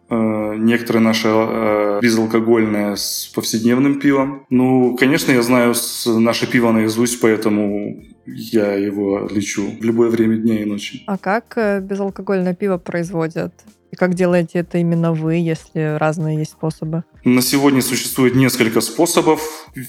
Э, 0.08 0.54
некоторые 0.56 1.02
наши 1.02 1.28
э, 1.28 1.98
безалкогольные 2.00 2.96
с 2.96 3.30
повседневным 3.34 3.98
пивом. 3.98 4.46
Ну, 4.50 4.96
конечно, 4.96 5.32
я 5.32 5.42
знаю 5.42 5.74
наше 6.06 6.46
пиво 6.46 6.70
наизусть, 6.70 7.20
поэтому 7.20 8.04
я 8.24 8.74
его 8.74 9.28
лечу 9.28 9.68
в 9.80 9.84
любое 9.84 10.08
время 10.08 10.36
дня 10.36 10.62
и 10.62 10.64
ночи. 10.64 11.02
А 11.06 11.18
как 11.18 11.54
э, 11.56 11.80
безалкогольное 11.80 12.54
пиво 12.54 12.78
производят? 12.78 13.52
И 13.90 13.96
как 13.96 14.14
делаете 14.14 14.60
это 14.60 14.78
именно 14.78 15.12
вы, 15.12 15.34
если 15.34 15.96
разные 15.96 16.38
есть 16.38 16.52
способы? 16.52 17.04
На 17.24 17.42
сегодня 17.42 17.82
существует 17.82 18.34
несколько 18.34 18.80
способов. 18.80 19.40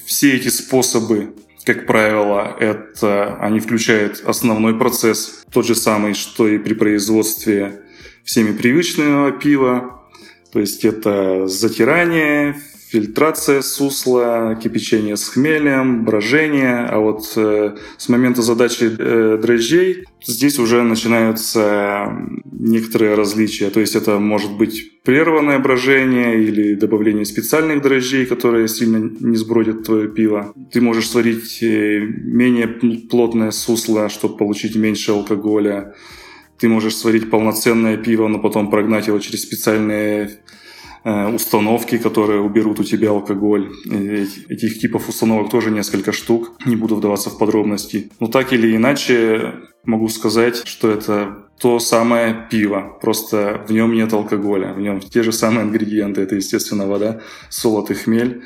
Все 0.06 0.34
эти 0.34 0.48
способы 0.48 1.34
как 1.68 1.84
правило, 1.84 2.56
это 2.58 3.36
они 3.40 3.60
включают 3.60 4.22
основной 4.24 4.78
процесс, 4.78 5.44
тот 5.52 5.66
же 5.66 5.74
самый, 5.74 6.14
что 6.14 6.48
и 6.48 6.56
при 6.56 6.72
производстве 6.72 7.82
всеми 8.24 8.56
привычного 8.56 9.32
пива, 9.32 10.00
то 10.50 10.60
есть 10.60 10.86
это 10.86 11.46
затирание, 11.46 12.56
фильтрация 12.90 13.60
сусла, 13.62 14.54
кипячение 14.54 15.16
с 15.16 15.28
хмелем, 15.28 16.04
брожение. 16.04 16.86
А 16.86 16.98
вот 16.98 17.32
э, 17.36 17.76
с 17.98 18.08
момента 18.08 18.42
задачи 18.42 18.84
э, 18.98 19.38
дрожжей 19.40 20.04
здесь 20.24 20.58
уже 20.58 20.82
начинаются 20.82 22.12
некоторые 22.50 23.14
различия. 23.14 23.70
То 23.70 23.80
есть 23.80 23.94
это 23.94 24.18
может 24.18 24.56
быть 24.56 25.02
прерванное 25.02 25.58
брожение 25.58 26.42
или 26.42 26.74
добавление 26.74 27.24
специальных 27.24 27.82
дрожжей, 27.82 28.24
которые 28.26 28.68
сильно 28.68 29.10
не 29.20 29.36
сбродят 29.36 29.84
твое 29.84 30.08
пиво. 30.08 30.54
Ты 30.72 30.80
можешь 30.80 31.10
сварить 31.10 31.62
э, 31.62 32.00
менее 32.00 32.68
плотное 33.10 33.50
сусло, 33.50 34.08
чтобы 34.08 34.38
получить 34.38 34.76
меньше 34.76 35.12
алкоголя. 35.12 35.94
Ты 36.58 36.68
можешь 36.68 36.96
сварить 36.96 37.30
полноценное 37.30 37.98
пиво, 37.98 38.28
но 38.28 38.38
потом 38.38 38.70
прогнать 38.70 39.06
его 39.06 39.18
через 39.18 39.42
специальные 39.42 40.40
установки, 41.04 41.98
которые 41.98 42.40
уберут 42.40 42.80
у 42.80 42.84
тебя 42.84 43.10
алкоголь. 43.10 43.70
Этих 44.48 44.78
типов 44.78 45.08
установок 45.08 45.50
тоже 45.50 45.70
несколько 45.70 46.12
штук. 46.12 46.52
Не 46.66 46.76
буду 46.76 46.96
вдаваться 46.96 47.30
в 47.30 47.38
подробности. 47.38 48.10
Но 48.20 48.26
так 48.26 48.52
или 48.52 48.76
иначе 48.76 49.54
могу 49.84 50.08
сказать, 50.08 50.62
что 50.66 50.90
это 50.90 51.48
то 51.58 51.78
самое 51.78 52.46
пиво. 52.50 52.98
Просто 53.00 53.64
в 53.68 53.72
нем 53.72 53.92
нет 53.94 54.12
алкоголя. 54.12 54.72
В 54.72 54.80
нем 54.80 55.00
те 55.00 55.22
же 55.22 55.32
самые 55.32 55.64
ингредиенты. 55.64 56.20
Это, 56.20 56.36
естественно, 56.36 56.86
вода, 56.86 57.20
солод 57.48 57.90
и 57.90 57.94
хмель. 57.94 58.42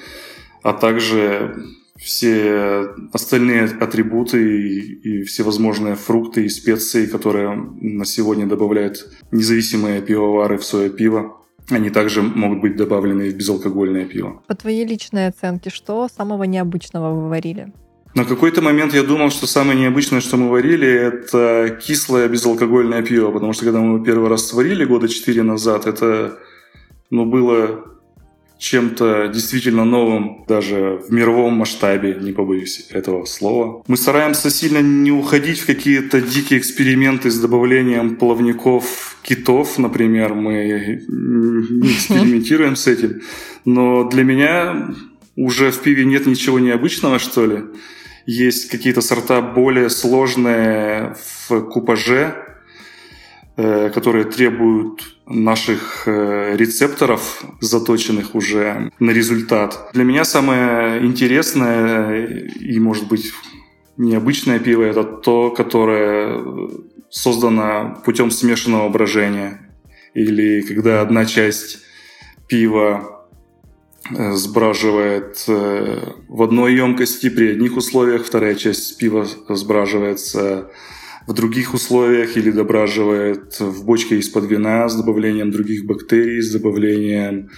А 0.63 0.73
также 0.73 1.57
все 1.97 2.89
остальные 3.13 3.65
атрибуты 3.81 4.39
и, 4.39 5.21
и 5.21 5.23
всевозможные 5.25 5.95
фрукты 5.95 6.45
и 6.45 6.49
специи, 6.49 7.07
которые 7.07 7.55
на 7.81 8.05
сегодня 8.05 8.47
добавляют 8.47 9.09
независимые 9.31 10.03
пивовары 10.03 10.59
в 10.59 10.65
свое 10.65 10.91
пиво, 10.91 11.42
они 11.71 11.91
также 11.91 12.23
могут 12.23 12.61
быть 12.61 12.77
добавлены 12.77 13.31
в 13.31 13.37
безалкогольное 13.37 14.05
пиво. 14.05 14.43
По 14.47 14.55
твоей 14.55 14.85
личной 14.85 15.29
оценке, 15.29 15.71
что 15.71 16.09
самого 16.09 16.45
необычного 16.45 17.15
вы 17.15 17.29
варили? 17.29 17.73
На 18.15 18.25
какой-то 18.27 18.61
момент 18.61 18.93
я 18.93 19.03
думал, 19.03 19.31
что 19.31 19.47
самое 19.47 19.79
необычное, 19.79 20.21
что 20.21 20.37
мы 20.37 20.51
варили, 20.51 20.87
это 20.87 21.79
кислое 21.81 22.29
безалкогольное 22.29 23.03
пиво, 23.03 23.31
потому 23.31 23.55
что 23.55 23.65
когда 23.65 23.81
мы 23.81 23.95
его 23.95 24.05
первый 24.05 24.29
раз 24.29 24.47
сварили 24.47 24.85
года 24.85 25.09
четыре 25.09 25.43
назад, 25.43 25.87
это 25.87 26.39
ну, 27.09 27.25
было 27.25 27.85
чем-то 28.63 29.27
действительно 29.27 29.85
новым 29.85 30.45
даже 30.47 31.03
в 31.09 31.13
мировом 31.13 31.55
масштабе, 31.55 32.17
не 32.21 32.31
побоюсь 32.31 32.87
этого 32.91 33.25
слова. 33.25 33.83
Мы 33.89 33.97
стараемся 33.97 34.51
сильно 34.51 34.79
не 34.79 35.11
уходить 35.11 35.59
в 35.59 35.67
какие-то 35.67 36.21
дикие 36.21 36.61
эксперименты 36.61 37.29
с 37.29 37.41
добавлением 37.41 38.15
плавников 38.15 39.19
китов, 39.23 39.79
например. 39.79 40.35
Мы 40.35 41.03
не 41.09 41.89
экспериментируем 41.89 42.77
с 42.77 42.87
этим. 42.87 43.23
Но 43.65 44.09
для 44.09 44.23
меня 44.23 44.95
уже 45.35 45.73
в 45.73 45.81
пиве 45.81 46.05
нет 46.05 46.27
ничего 46.27 46.61
необычного, 46.61 47.19
что 47.19 47.47
ли. 47.47 47.65
Есть 48.27 48.71
какие-то 48.71 49.01
сорта 49.01 49.43
более 49.43 49.91
сложные 49.91 51.17
в 51.49 51.63
купаже, 51.63 52.52
которые 53.57 54.25
требуют 54.25 55.03
наших 55.27 56.05
э, 56.07 56.57
рецепторов, 56.57 57.45
заточенных 57.61 58.35
уже 58.35 58.91
на 58.99 59.11
результат. 59.11 59.91
Для 59.93 60.05
меня 60.05 60.25
самое 60.25 61.05
интересное 61.05 62.27
и, 62.27 62.79
может 62.79 63.09
быть, 63.09 63.33
необычное 63.97 64.59
пиво– 64.59 64.83
это 64.85 65.05
то, 65.05 65.51
которое 65.51 66.43
создано 67.11 68.01
путем 68.05 68.31
смешанного 68.31 68.89
брожения. 68.89 69.61
Или 70.15 70.63
когда 70.63 71.01
одна 71.01 71.25
часть 71.25 71.79
пива 72.49 73.27
э, 74.11 74.33
сбраживает 74.33 75.45
э, 75.49 76.13
в 76.29 76.43
одной 76.43 76.75
емкости 76.75 77.31
при 77.31 77.53
одних 77.53 77.77
условиях, 77.77 78.25
вторая 78.27 78.55
часть 78.55 78.99
пива 78.99 79.27
сбраживается 79.49 80.71
в 81.27 81.33
других 81.33 81.75
условиях 81.75 82.37
или 82.37 82.51
дображивает 82.51 83.59
в 83.61 83.85
бочке 83.85 84.19
из-под 84.19 84.45
вина 84.45 84.89
с 84.89 84.97
добавлением 84.97 85.51
других 85.51 85.85
бактерий, 85.87 86.41
с 86.41 86.53
добавлением 86.53 87.51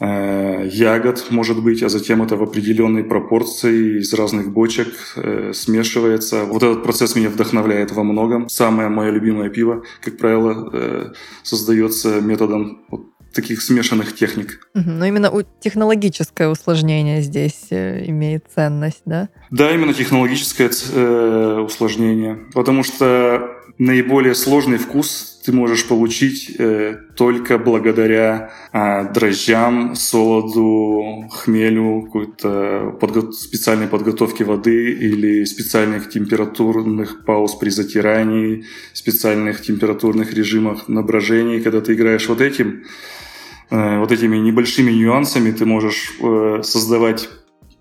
э, 0.00 0.68
ягод, 0.70 1.26
может 1.30 1.62
быть, 1.62 1.82
а 1.82 1.88
затем 1.88 2.22
это 2.22 2.36
в 2.36 2.42
определенной 2.42 3.04
пропорции 3.04 4.00
из 4.00 4.12
разных 4.14 4.52
бочек 4.52 4.88
э, 5.16 5.52
смешивается. 5.54 6.44
Вот 6.44 6.62
этот 6.62 6.82
процесс 6.82 7.16
меня 7.16 7.28
вдохновляет 7.28 7.92
во 7.92 8.02
многом. 8.02 8.48
Самое 8.48 8.88
мое 8.88 9.10
любимое 9.10 9.50
пиво, 9.50 9.82
как 10.02 10.16
правило, 10.16 10.70
э, 10.72 11.12
создается 11.42 12.20
методом 12.20 12.82
вот 12.90 13.06
таких 13.32 13.62
смешанных 13.62 14.14
техник. 14.14 14.68
Но 14.74 15.04
именно 15.04 15.32
технологическое 15.60 16.48
усложнение 16.48 17.22
здесь 17.22 17.66
э, 17.70 18.04
имеет 18.06 18.44
ценность, 18.54 19.02
да? 19.04 19.28
Да, 19.50 19.72
именно 19.72 19.94
технологическое 19.94 20.70
э, 20.92 21.64
усложнение. 21.64 22.38
Потому 22.52 22.82
что 22.82 23.56
наиболее 23.78 24.34
сложный 24.34 24.78
вкус 24.78 25.39
ты 25.50 25.56
можешь 25.56 25.88
получить 25.88 26.54
э, 26.58 26.96
только 27.16 27.58
благодаря 27.58 28.52
э, 28.72 29.12
дрожжам, 29.12 29.96
солоду, 29.96 31.28
хмелю, 31.32 32.02
какой-то 32.02 32.96
подго- 33.00 33.32
специальной 33.32 33.88
подготовке 33.88 34.44
воды 34.44 34.92
или 34.92 35.44
специальных 35.44 36.08
температурных 36.08 37.24
пауз 37.24 37.56
при 37.56 37.70
затирании, 37.70 38.64
специальных 38.92 39.60
температурных 39.60 40.32
режимах 40.34 40.88
на 40.88 41.02
брожении. 41.02 41.58
Когда 41.58 41.80
ты 41.80 41.94
играешь 41.94 42.28
вот 42.28 42.40
этим, 42.40 42.84
Э, 43.70 44.00
вот 44.00 44.10
этими 44.10 44.36
небольшими 44.36 44.90
нюансами 44.90 45.52
ты 45.52 45.64
можешь 45.64 46.12
э, 46.20 46.60
создавать 46.64 47.28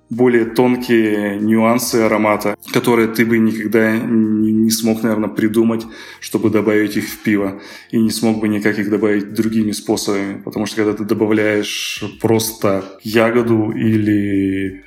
более 0.09 0.45
тонкие 0.45 1.37
нюансы 1.37 1.95
аромата, 1.95 2.57
которые 2.73 3.07
ты 3.07 3.25
бы 3.25 3.37
никогда 3.37 3.95
не 3.97 4.71
смог, 4.71 5.03
наверное, 5.03 5.29
придумать, 5.29 5.85
чтобы 6.19 6.49
добавить 6.49 6.97
их 6.97 7.05
в 7.05 7.19
пиво. 7.19 7.61
И 7.91 7.99
не 7.99 8.11
смог 8.11 8.39
бы 8.39 8.47
никак 8.47 8.79
их 8.79 8.89
добавить 8.89 9.33
другими 9.33 9.71
способами. 9.71 10.41
Потому 10.41 10.65
что 10.65 10.77
когда 10.77 10.93
ты 10.93 11.03
добавляешь 11.03 12.03
просто 12.21 12.85
ягоду 13.03 13.71
или 13.71 14.83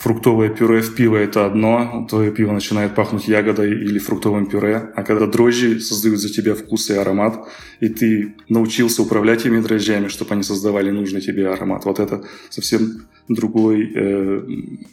фруктовое 0.00 0.48
пюре 0.48 0.80
в 0.80 0.94
пиво– 0.94 1.16
это 1.18 1.44
одно, 1.44 2.06
твое 2.08 2.32
пиво 2.32 2.52
начинает 2.52 2.94
пахнуть 2.94 3.28
ягодой 3.28 3.70
или 3.70 3.98
фруктовым 3.98 4.46
пюре, 4.46 4.90
а 4.96 5.02
когда 5.02 5.26
дрожжи 5.26 5.78
создают 5.78 6.18
за 6.18 6.30
тебя 6.30 6.54
вкус 6.54 6.88
и 6.88 6.94
аромат, 6.94 7.46
и 7.80 7.88
ты 7.90 8.34
научился 8.48 9.02
управлять 9.02 9.40
этими 9.40 9.60
дрожжами, 9.60 10.08
чтобы 10.08 10.32
они 10.32 10.42
создавали 10.42 10.90
нужный 10.90 11.20
тебе 11.20 11.48
аромат, 11.48 11.84
вот 11.84 12.00
это 12.00 12.24
совсем 12.48 13.02
другой, 13.34 13.92
э, 13.94 14.42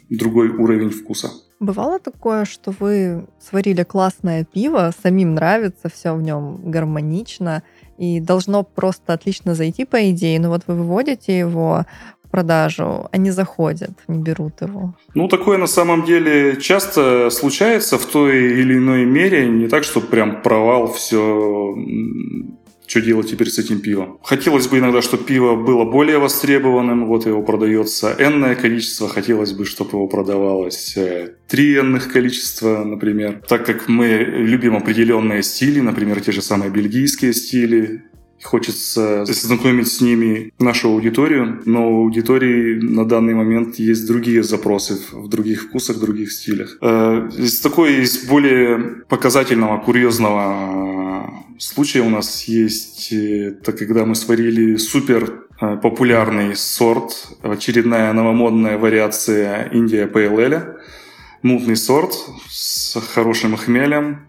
другой 0.08 0.48
уровень 0.48 0.90
вкуса. 0.90 1.30
Бывало 1.60 1.98
такое, 1.98 2.44
что 2.44 2.72
вы 2.78 3.26
сварили 3.40 3.82
классное 3.82 4.44
пиво, 4.44 4.92
самим 5.02 5.34
нравится, 5.34 5.88
все 5.88 6.14
в 6.14 6.22
нем 6.22 6.70
гармонично, 6.70 7.64
и 7.98 8.20
должно 8.20 8.62
просто 8.62 9.12
отлично 9.12 9.54
зайти, 9.54 9.84
по 9.84 10.10
идее, 10.10 10.38
но 10.38 10.50
вот 10.50 10.62
вы 10.68 10.74
выводите 10.74 11.36
его 11.36 11.84
продажу, 12.30 13.08
они 13.10 13.30
заходят, 13.30 13.90
не 14.06 14.18
берут 14.18 14.60
его. 14.60 14.94
Ну, 15.14 15.28
такое 15.28 15.58
на 15.58 15.66
самом 15.66 16.04
деле 16.04 16.60
часто 16.60 17.30
случается 17.30 17.98
в 17.98 18.06
той 18.06 18.60
или 18.60 18.74
иной 18.76 19.04
мере. 19.04 19.48
Не 19.48 19.66
так, 19.66 19.84
что 19.84 20.00
прям 20.00 20.42
провал, 20.42 20.92
все 20.92 21.74
что 22.88 23.00
делать 23.00 23.30
теперь 23.30 23.50
с 23.50 23.58
этим 23.58 23.80
пивом. 23.80 24.18
Хотелось 24.22 24.66
бы 24.66 24.78
иногда, 24.78 25.02
чтобы 25.02 25.24
пиво 25.24 25.54
было 25.56 25.84
более 25.84 26.18
востребованным, 26.18 27.06
вот 27.06 27.26
его 27.26 27.42
продается 27.42 28.16
энное 28.18 28.54
количество, 28.54 29.08
хотелось 29.08 29.52
бы, 29.52 29.64
чтобы 29.64 29.90
его 29.92 30.08
продавалось 30.08 30.96
э, 30.96 31.34
три 31.48 31.76
энных 31.76 32.10
количества, 32.10 32.84
например. 32.84 33.42
Так 33.46 33.66
как 33.66 33.88
мы 33.88 34.06
любим 34.06 34.76
определенные 34.76 35.42
стили, 35.42 35.80
например, 35.80 36.20
те 36.20 36.32
же 36.32 36.42
самые 36.42 36.70
бельгийские 36.70 37.32
стили, 37.32 38.02
Хочется 38.42 39.24
знакомить 39.24 39.88
с 39.88 40.00
ними 40.00 40.52
нашу 40.60 40.90
аудиторию, 40.90 41.60
но 41.64 41.90
у 41.90 42.02
аудитории 42.02 42.80
на 42.80 43.04
данный 43.04 43.34
момент 43.34 43.76
есть 43.76 44.06
другие 44.06 44.44
запросы 44.44 45.00
в 45.10 45.28
других 45.28 45.62
вкусах, 45.62 45.98
других 45.98 46.30
стилях. 46.30 46.78
Э, 46.80 47.28
из 47.36 47.60
такой, 47.60 48.02
из 48.02 48.24
более 48.28 49.02
показательного, 49.08 49.78
курьезного 49.78 51.07
случая 51.58 52.02
у 52.02 52.10
нас 52.10 52.44
есть, 52.44 53.12
э, 53.12 53.48
это 53.60 53.72
когда 53.72 54.04
мы 54.04 54.14
сварили 54.14 54.76
супер 54.76 55.46
э, 55.60 55.76
популярный 55.76 56.56
сорт, 56.56 57.28
очередная 57.42 58.12
новомодная 58.12 58.78
вариация 58.78 59.70
Индия 59.72 60.06
Pale 60.06 60.76
Мутный 61.42 61.76
сорт 61.76 62.14
с 62.48 63.00
хорошим 63.14 63.56
хмелем, 63.56 64.26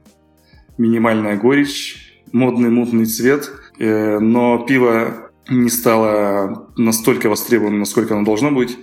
минимальная 0.78 1.38
горечь, 1.38 2.21
модный 2.32 2.69
мутный 2.69 3.06
цвет– 3.06 3.52
Э, 3.80 4.19
но 4.19 4.65
пиво 4.65 5.32
не 5.47 5.69
стало 5.69 6.69
настолько 6.75 7.30
востребованным, 7.30 7.80
насколько 7.80 8.13
оно 8.13 8.25
должно 8.25 8.52
быть, 8.52 8.78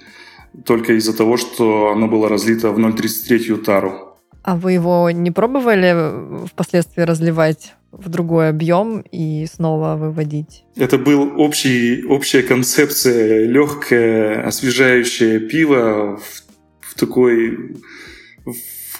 только 0.65 0.95
из-за 0.95 1.17
того, 1.17 1.37
что 1.37 1.91
оно 1.93 2.09
было 2.09 2.29
разлито 2.29 2.73
в 2.73 2.79
0,33 2.79 3.63
тару. 3.63 4.06
А 4.47 4.55
вы 4.55 4.75
его 4.75 5.11
не 5.11 5.33
пробовали 5.33 6.47
впоследствии 6.47 7.03
разливать 7.03 7.75
в 7.91 8.09
другой 8.09 8.49
объем 8.51 9.01
и 9.01 9.45
снова 9.53 9.97
выводить? 9.97 10.63
Это 10.77 10.99
был 10.99 11.41
общий, 11.41 12.05
общая 12.05 12.45
концепция, 12.45 13.45
легкое, 13.49 14.47
освежающее 14.47 15.41
пиво 15.41 16.19
в, 16.19 16.45
в 16.81 16.95
такой 16.95 17.75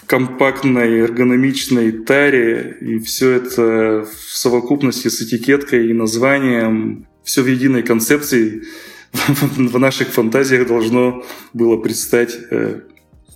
компактной 0.05 0.99
эргономичной 0.99 1.93
таре, 1.93 2.75
и 2.81 2.99
все 2.99 3.31
это 3.31 4.05
в 4.05 4.37
совокупности 4.37 5.07
с 5.07 5.21
этикеткой 5.21 5.89
и 5.89 5.93
названием, 5.93 7.07
все 7.23 7.41
в 7.41 7.47
единой 7.47 7.83
концепции 7.83 8.63
в 9.13 9.79
наших 9.79 10.09
фантазиях 10.09 10.67
должно 10.67 11.23
было 11.53 11.77
предстать 11.77 12.37
э, 12.51 12.81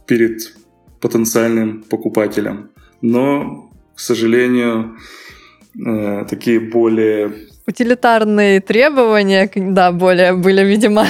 перед 0.07 0.60
потенциальным 1.01 1.83
покупателем. 1.83 2.69
Но, 3.01 3.71
к 3.95 3.99
сожалению, 3.99 4.97
э, 5.75 6.25
такие 6.29 6.59
более 6.59 7.31
утилитарные 7.67 8.59
требования, 8.59 9.49
да, 9.55 9.91
более 9.91 10.33
были, 10.33 10.63
видимо, 10.63 11.05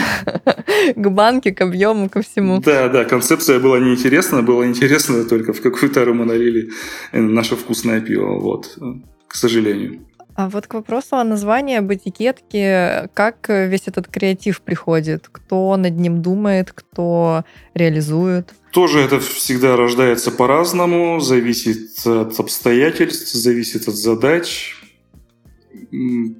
к 0.96 1.10
банке, 1.10 1.52
к 1.52 1.62
объему, 1.62 2.10
ко 2.10 2.22
всему. 2.22 2.60
Да, 2.60 2.90
да, 2.90 3.06
концепция 3.06 3.60
была 3.60 3.80
неинтересна, 3.80 4.42
было 4.42 4.66
интересно 4.66 5.24
только 5.24 5.54
в 5.54 5.62
какую 5.62 5.92
тару 5.92 6.14
мы 6.14 6.26
налили 6.26 6.70
э, 7.12 7.20
наше 7.20 7.56
вкусное 7.56 8.02
пиво, 8.02 8.40
вот, 8.40 8.78
к 9.28 9.36
сожалению. 9.36 10.00
А 10.36 10.50
вот 10.50 10.68
к 10.68 10.74
вопросу 10.74 11.18
о 11.18 11.24
названии, 11.24 11.78
об 11.78 11.92
этикетке, 11.92 13.10
как 13.14 13.50
весь 13.50 13.88
этот 13.88 14.08
креатив 14.08 14.62
приходит? 14.62 15.28
Кто 15.32 15.76
над 15.78 15.98
ним 16.00 16.22
думает, 16.22 16.72
кто 16.72 17.44
реализует? 17.74 18.54
Тоже 18.72 19.00
это 19.00 19.20
всегда 19.20 19.76
рождается 19.76 20.32
по-разному, 20.32 21.20
зависит 21.20 22.06
от 22.06 22.40
обстоятельств, 22.40 23.34
зависит 23.34 23.88
от 23.88 23.96
задач 23.96 24.82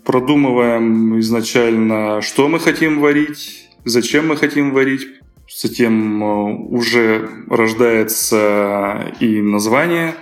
продумываем 0.06 1.20
изначально, 1.20 2.22
что 2.22 2.48
мы 2.48 2.60
хотим 2.60 3.02
варить, 3.02 3.70
зачем 3.86 4.28
мы 4.28 4.38
хотим 4.38 4.72
варить. 4.72 5.08
Затем 5.54 6.24
э, 6.24 6.28
уже 6.70 7.30
рождается 7.50 9.14
и 9.20 9.42
название. 9.42 10.16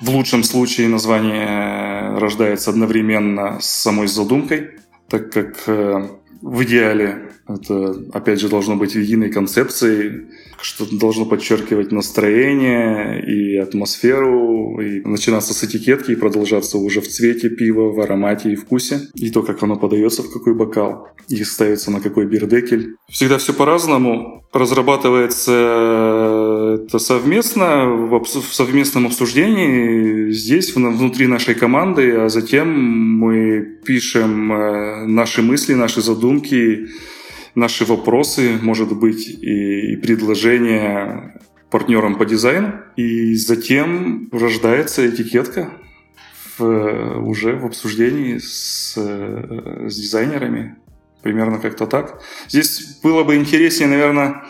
В 0.00 0.10
лучшем 0.10 0.42
случае 0.42 0.88
название 0.88 2.18
рождается 2.18 2.70
одновременно 2.70 3.60
с 3.60 3.66
самой 3.66 4.08
задумкой, 4.08 4.70
так 5.08 5.32
как 5.32 5.56
э, 5.68 6.08
в 6.42 6.64
идеале 6.64 7.27
это, 7.48 7.96
опять 8.12 8.40
же, 8.40 8.48
должно 8.48 8.76
быть 8.76 8.94
единой 8.94 9.30
концепцией, 9.30 10.26
что 10.60 10.84
должно 10.90 11.24
подчеркивать 11.24 11.92
настроение 11.92 13.24
и 13.24 13.56
атмосферу, 13.56 14.80
и 14.80 15.00
начинаться 15.00 15.54
с 15.54 15.64
этикетки 15.64 16.12
и 16.12 16.16
продолжаться 16.16 16.78
уже 16.78 17.00
в 17.00 17.08
цвете 17.08 17.48
пива, 17.48 17.92
в 17.92 18.00
аромате 18.00 18.52
и 18.52 18.56
вкусе, 18.56 19.08
и 19.14 19.30
то, 19.30 19.42
как 19.42 19.62
оно 19.62 19.76
подается 19.76 20.22
в 20.22 20.32
какой 20.32 20.54
бокал, 20.54 21.08
и 21.28 21.42
ставится 21.44 21.90
на 21.90 22.00
какой 22.00 22.26
бирдекель. 22.26 22.96
Всегда 23.08 23.38
все 23.38 23.52
по-разному. 23.52 24.44
Разрабатывается 24.52 25.52
это 26.84 26.98
совместно, 26.98 27.86
в 27.86 28.26
совместном 28.52 29.06
обсуждении 29.06 30.30
здесь, 30.30 30.74
внутри 30.74 31.26
нашей 31.26 31.54
команды, 31.54 32.12
а 32.12 32.28
затем 32.28 32.68
мы 32.68 33.78
пишем 33.84 34.52
э, 34.52 35.06
наши 35.06 35.42
мысли, 35.42 35.74
наши 35.74 36.00
задумки, 36.00 36.88
наши 37.58 37.84
вопросы, 37.84 38.58
может 38.62 38.96
быть, 38.96 39.28
и, 39.28 39.92
и 39.92 39.96
предложения 39.96 41.40
партнерам 41.70 42.16
по 42.16 42.24
дизайну. 42.24 42.72
И 42.96 43.34
затем 43.34 44.28
рождается 44.32 45.08
этикетка 45.08 45.70
в, 46.56 47.20
уже 47.20 47.56
в 47.56 47.66
обсуждении 47.66 48.38
с, 48.38 48.94
с 48.96 49.94
дизайнерами. 49.94 50.76
примерно 51.22 51.58
как-то 51.58 51.86
так. 51.86 52.22
Здесь 52.48 53.00
было 53.02 53.24
бы 53.24 53.36
интереснее, 53.36 53.88
наверное, 53.88 54.44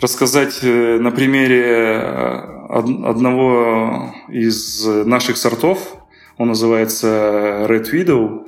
рассказать 0.00 0.60
э, 0.62 0.98
на 0.98 1.10
примере 1.10 1.62
э, 1.62 2.54
одного 2.70 4.14
из 4.28 4.86
наших 4.86 5.36
сортов. 5.36 5.96
Он 6.38 6.48
называется 6.48 7.66
Red 7.68 7.92
Widow, 7.92 8.46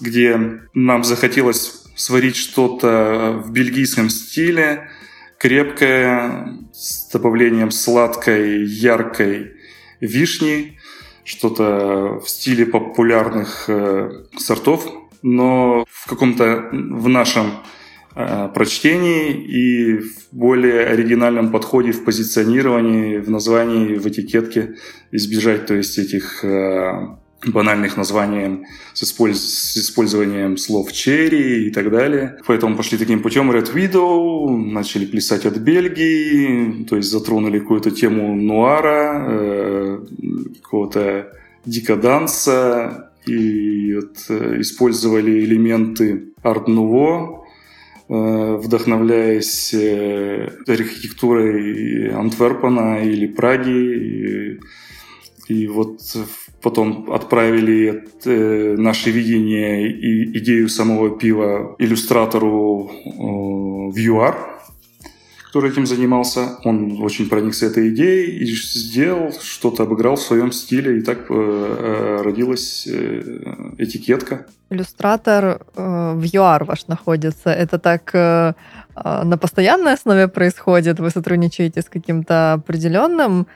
где 0.00 0.60
нам 0.72 1.04
захотелось 1.04 1.79
сварить 2.00 2.36
что-то 2.36 3.42
в 3.44 3.52
бельгийском 3.52 4.08
стиле, 4.08 4.88
крепкое, 5.38 6.58
с 6.72 7.08
добавлением 7.12 7.70
сладкой, 7.70 8.64
яркой 8.64 9.52
вишни, 10.00 10.78
что-то 11.24 12.20
в 12.24 12.28
стиле 12.28 12.64
популярных 12.64 13.66
э, 13.68 14.10
сортов, 14.38 14.90
но 15.22 15.84
в 15.88 16.08
каком-то 16.08 16.70
в 16.72 17.08
нашем 17.08 17.52
Э, 18.16 18.48
прочтении 18.52 19.30
и 19.30 19.98
в 19.98 20.32
более 20.32 20.84
оригинальном 20.86 21.52
подходе 21.52 21.92
в 21.92 22.04
позиционировании, 22.04 23.18
в 23.18 23.30
названии, 23.30 23.94
в 23.94 24.06
этикетке 24.08 24.74
избежать 25.12 25.66
то 25.66 25.74
есть 25.74 25.96
этих 25.96 26.44
э, 26.44 26.90
банальных 27.46 27.96
названий 27.96 28.66
с, 28.92 29.02
использ... 29.02 29.38
с 29.38 29.76
использованием 29.76 30.56
слов 30.56 30.92
черри 30.92 31.66
и 31.66 31.70
так 31.70 31.90
далее. 31.90 32.38
Поэтому 32.46 32.76
пошли 32.76 32.98
таким 32.98 33.22
путем 33.22 33.50
Red 33.50 33.72
Widow, 33.74 34.56
начали 34.56 35.06
плясать 35.06 35.46
от 35.46 35.56
Бельгии, 35.58 36.84
то 36.84 36.96
есть 36.96 37.10
затронули 37.10 37.58
какую-то 37.58 37.90
тему 37.90 38.34
нуара, 38.34 39.26
э, 39.28 39.98
какого-то 40.62 41.32
дикоданса 41.64 43.12
и 43.26 43.94
вот, 43.94 44.16
э, 44.28 44.60
использовали 44.60 45.44
элементы 45.44 46.32
арт-нуво, 46.42 47.40
Э, 48.12 48.56
вдохновляясь 48.56 49.72
э, 49.72 50.48
архитектурой 50.66 52.10
Антверпена 52.10 53.04
или 53.04 53.28
Праги. 53.28 53.70
И, 53.70 54.60
и 55.46 55.68
вот 55.68 56.00
потом 56.62 57.12
отправили 57.12 58.04
э, 58.24 58.76
наше 58.78 59.10
видение 59.10 59.90
и 59.90 60.38
идею 60.38 60.68
самого 60.68 61.18
пива 61.18 61.74
иллюстратору 61.78 62.90
в 63.92 63.96
ЮАР, 63.96 64.60
который 65.46 65.70
этим 65.70 65.86
занимался. 65.86 66.58
Он 66.64 67.02
очень 67.02 67.28
проникся 67.28 67.66
этой 67.66 67.88
идеей 67.88 68.38
и 68.38 68.46
сделал 68.54 69.32
что-то, 69.32 69.82
обыграл 69.82 70.14
в 70.14 70.20
своем 70.20 70.52
стиле, 70.52 70.98
и 70.98 71.02
так 71.02 71.26
э, 71.28 71.34
э 71.34 72.22
родилась 72.22 72.86
э, 72.86 73.22
этикетка. 73.78 74.46
Иллюстратор 74.70 75.60
э, 75.74 76.12
в 76.14 76.24
ЮАР 76.24 76.64
ваш 76.64 76.86
находится. 76.86 77.50
Это 77.50 77.78
так 77.78 78.14
э, 78.14 78.52
э, 78.94 79.24
на 79.24 79.36
постоянной 79.36 79.94
основе 79.94 80.28
происходит? 80.28 81.00
Вы 81.00 81.10
сотрудничаете 81.10 81.80
с 81.80 81.88
каким-то 81.88 82.52
определенным 82.52 83.46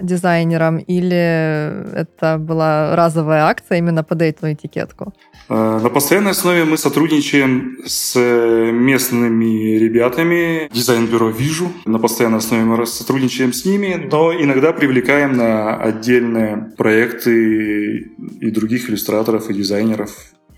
дизайнером, 0.00 0.78
или 0.78 1.94
это 1.94 2.38
была 2.38 2.96
разовая 2.96 3.44
акция 3.44 3.78
именно 3.78 4.02
под 4.02 4.22
эту 4.22 4.52
этикетку? 4.52 5.12
Э, 5.48 5.80
на 5.82 5.90
постоянной 5.90 6.32
основе 6.32 6.64
мы 6.64 6.78
сотрудничаем 6.78 7.78
с 7.86 8.18
местными 8.18 9.78
ребятами, 9.78 10.68
дизайн-бюро 10.72 11.30
«Вижу». 11.30 11.70
На 11.84 11.98
постоянной 11.98 12.38
основе 12.38 12.64
мы 12.64 12.86
сотрудничаем 12.86 13.52
с 13.52 13.64
ними, 13.64 14.08
но 14.10 14.32
иногда 14.32 14.72
привлекаем 14.72 15.36
на 15.36 15.76
отдельные 15.76 16.72
проекты 16.76 18.12
и 18.40 18.50
других 18.50 18.88
иллюстраторов 18.88 19.50
и 19.50 19.54
дизайнеров, 19.54 20.10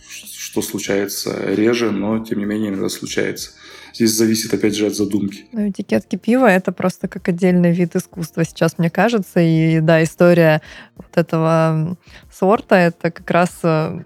что 0.09 0.63
случается 0.63 1.55
реже, 1.55 1.91
но 1.91 2.19
тем 2.21 2.39
не 2.39 2.45
менее 2.45 2.71
иногда 2.71 2.89
случается. 2.89 3.51
Здесь 3.95 4.11
зависит, 4.11 4.53
опять 4.53 4.75
же, 4.75 4.87
от 4.87 4.97
задумки. 4.97 5.45
Ну, 5.53 5.69
этикетки 5.69 6.17
пива— 6.17 6.47
это 6.51 6.73
просто 6.73 7.07
как 7.07 7.29
отдельный 7.29 7.71
вид 7.71 7.95
искусства 7.95 8.45
сейчас, 8.45 8.77
мне 8.77 8.91
кажется. 8.91 9.39
И 9.39 9.79
да, 9.79 10.03
история 10.03 10.63
вот 10.97 11.17
этого 11.17 11.97
сорта— 12.29 12.75
это 12.77 13.13
как 13.13 13.31
раз 13.31 13.51
э, 13.63 14.01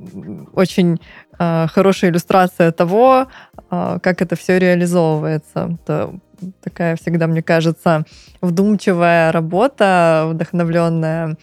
очень 0.52 1.00
э, 1.38 1.66
хорошая 1.68 2.10
иллюстрация 2.10 2.70
того, 2.70 3.28
э, 3.70 3.98
как 4.02 4.20
это 4.20 4.36
все 4.36 4.58
реализовывается. 4.58 5.78
Это 5.82 6.20
такая 6.62 6.96
всегда, 6.96 7.26
мне 7.26 7.42
кажется, 7.42 8.04
вдумчивая 8.42 9.32
работа, 9.32 10.28
вдохновленная 10.30 11.38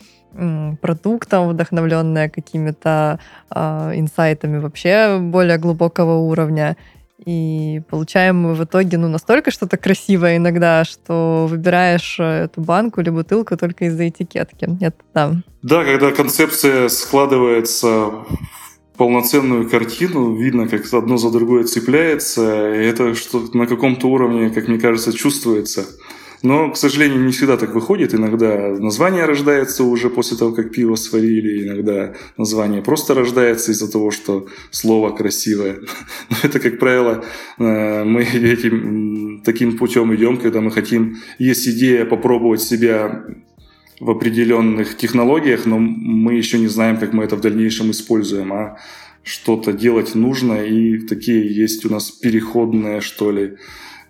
продуктом, 0.82 1.48
вдохновленная 1.48 2.30
какими-то 2.30 3.20
инсайтами 3.50 4.58
вообще 4.58 5.18
более 5.18 5.58
глубокого 5.58 6.18
уровня. 6.18 6.76
И 7.24 7.82
получаем 7.90 8.42
мы 8.42 8.56
в 8.56 8.64
итоге 8.64 8.98
ну, 8.98 9.08
настолько 9.08 9.50
что-то 9.50 9.78
красивое 9.78 10.38
иногда, 10.38 10.84
что 10.84 11.48
выбираешь 11.50 12.18
э, 12.20 12.44
эту 12.44 12.62
банку 12.62 13.00
или 13.00 13.10
бутылку 13.10 13.56
только 13.56 13.86
из-за 13.86 14.10
этикетки. 14.10 14.70
Это 14.82 14.98
да. 15.14 15.32
Да, 15.62 15.86
когда 15.86 16.12
концепция 16.12 16.90
складывается 16.90 17.88
в 17.88 18.26
полноценную 18.98 19.70
картину, 19.70 20.36
видно, 20.36 20.68
как 20.68 20.94
одно 20.94 21.16
за 21.18 21.32
другое 21.32 21.64
цепляется, 21.64 22.74
и 22.74 22.86
это 22.86 23.16
что 23.16 23.46
на 23.54 23.66
каком-то 23.66 24.08
уровне, 24.08 24.50
как 24.50 24.68
мне 24.68 24.78
кажется, 24.78 25.14
чувствуется. 25.14 25.86
Но, 26.46 26.70
к 26.70 26.78
сожалению, 26.78 27.26
не 27.26 27.32
всегда 27.32 27.58
так 27.58 27.74
выходит. 27.74 28.14
Иногда 28.14 28.70
название 28.70 29.26
рождается 29.26 29.84
уже 29.84 30.12
после 30.12 30.38
того, 30.38 30.52
как 30.52 30.72
пиво 30.72 30.96
сварили. 30.96 31.66
Иногда 31.66 32.14
название 32.38 32.84
просто 32.84 33.16
рождается 33.16 33.72
из-за 33.72 33.92
того, 33.92 34.12
что 34.12 34.46
слово 34.70 35.10
красивое. 35.10 35.78
Но 36.30 36.38
это, 36.44 36.60
как 36.60 36.78
правило, 36.78 37.26
э, 37.58 38.04
мы 38.04 38.22
этим, 38.22 39.42
таким 39.44 39.76
путем 39.76 40.14
идем, 40.14 40.38
когда 40.38 40.62
мы 40.62 40.70
хотим... 40.70 41.18
Есть 41.40 41.68
идея 41.68 42.06
попробовать 42.06 42.62
себя 42.62 43.26
в 44.00 44.12
определенных 44.12 44.98
технологиях, 44.98 45.66
но 45.66 45.80
мы 45.80 46.36
еще 46.36 46.60
не 46.60 46.68
знаем, 46.68 46.98
как 46.98 47.14
мы 47.14 47.24
это 47.24 47.38
в 47.38 47.42
дальнейшем 47.42 47.90
используем. 47.90 48.54
А 48.54 48.78
что-то 49.24 49.74
делать 49.74 50.14
нужно, 50.14 50.64
и 50.64 51.00
такие 51.00 51.64
есть 51.64 51.86
у 51.86 51.90
нас 51.90 52.12
переходные, 52.12 53.02
что 53.02 53.32
ли, 53.32 53.58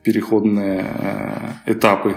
переходные 0.06 0.86
э, 0.88 1.72
этапы 1.74 2.16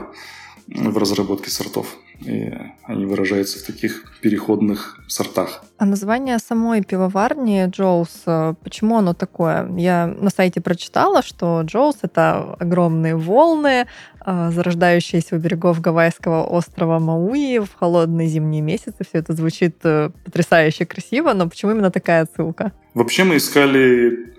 в 0.67 0.99
разработке 0.99 1.51
сортов. 1.51 1.97
И 2.21 2.53
они 2.83 3.07
выражаются 3.07 3.59
в 3.59 3.63
таких 3.63 4.21
переходных 4.21 4.99
сортах. 5.07 5.63
А 5.79 5.87
название 5.87 6.39
самой 6.39 6.83
пивоварни 6.83 7.67
Jaws, 7.71 8.25
э, 8.27 8.55
почему 8.63 8.99
оно 8.99 9.15
такое? 9.15 9.67
Я 9.79 10.07
на 10.07 10.29
сайте 10.31 10.61
прочитала, 10.61 11.23
что 11.23 11.63
Jaws— 11.63 11.97
это 12.03 12.57
огромные 12.61 13.17
волны, 13.17 13.87
э, 14.27 14.51
зарождающиеся 14.51 15.37
у 15.37 15.39
берегов 15.39 15.81
Гавайского 15.81 16.45
острова 16.45 16.99
Мауи 16.99 17.61
в 17.61 17.75
холодные 17.79 18.29
зимние 18.29 18.61
месяцы. 18.61 19.05
Все 19.09 19.19
это 19.19 19.33
звучит 19.33 19.79
потрясающе 19.79 20.85
красиво, 20.85 21.33
но 21.33 21.49
почему 21.49 21.71
именно 21.71 21.91
такая 21.91 22.23
отсылка? 22.25 22.73
Вообще 22.93 23.25
мы 23.25 23.37
искали 23.37 24.38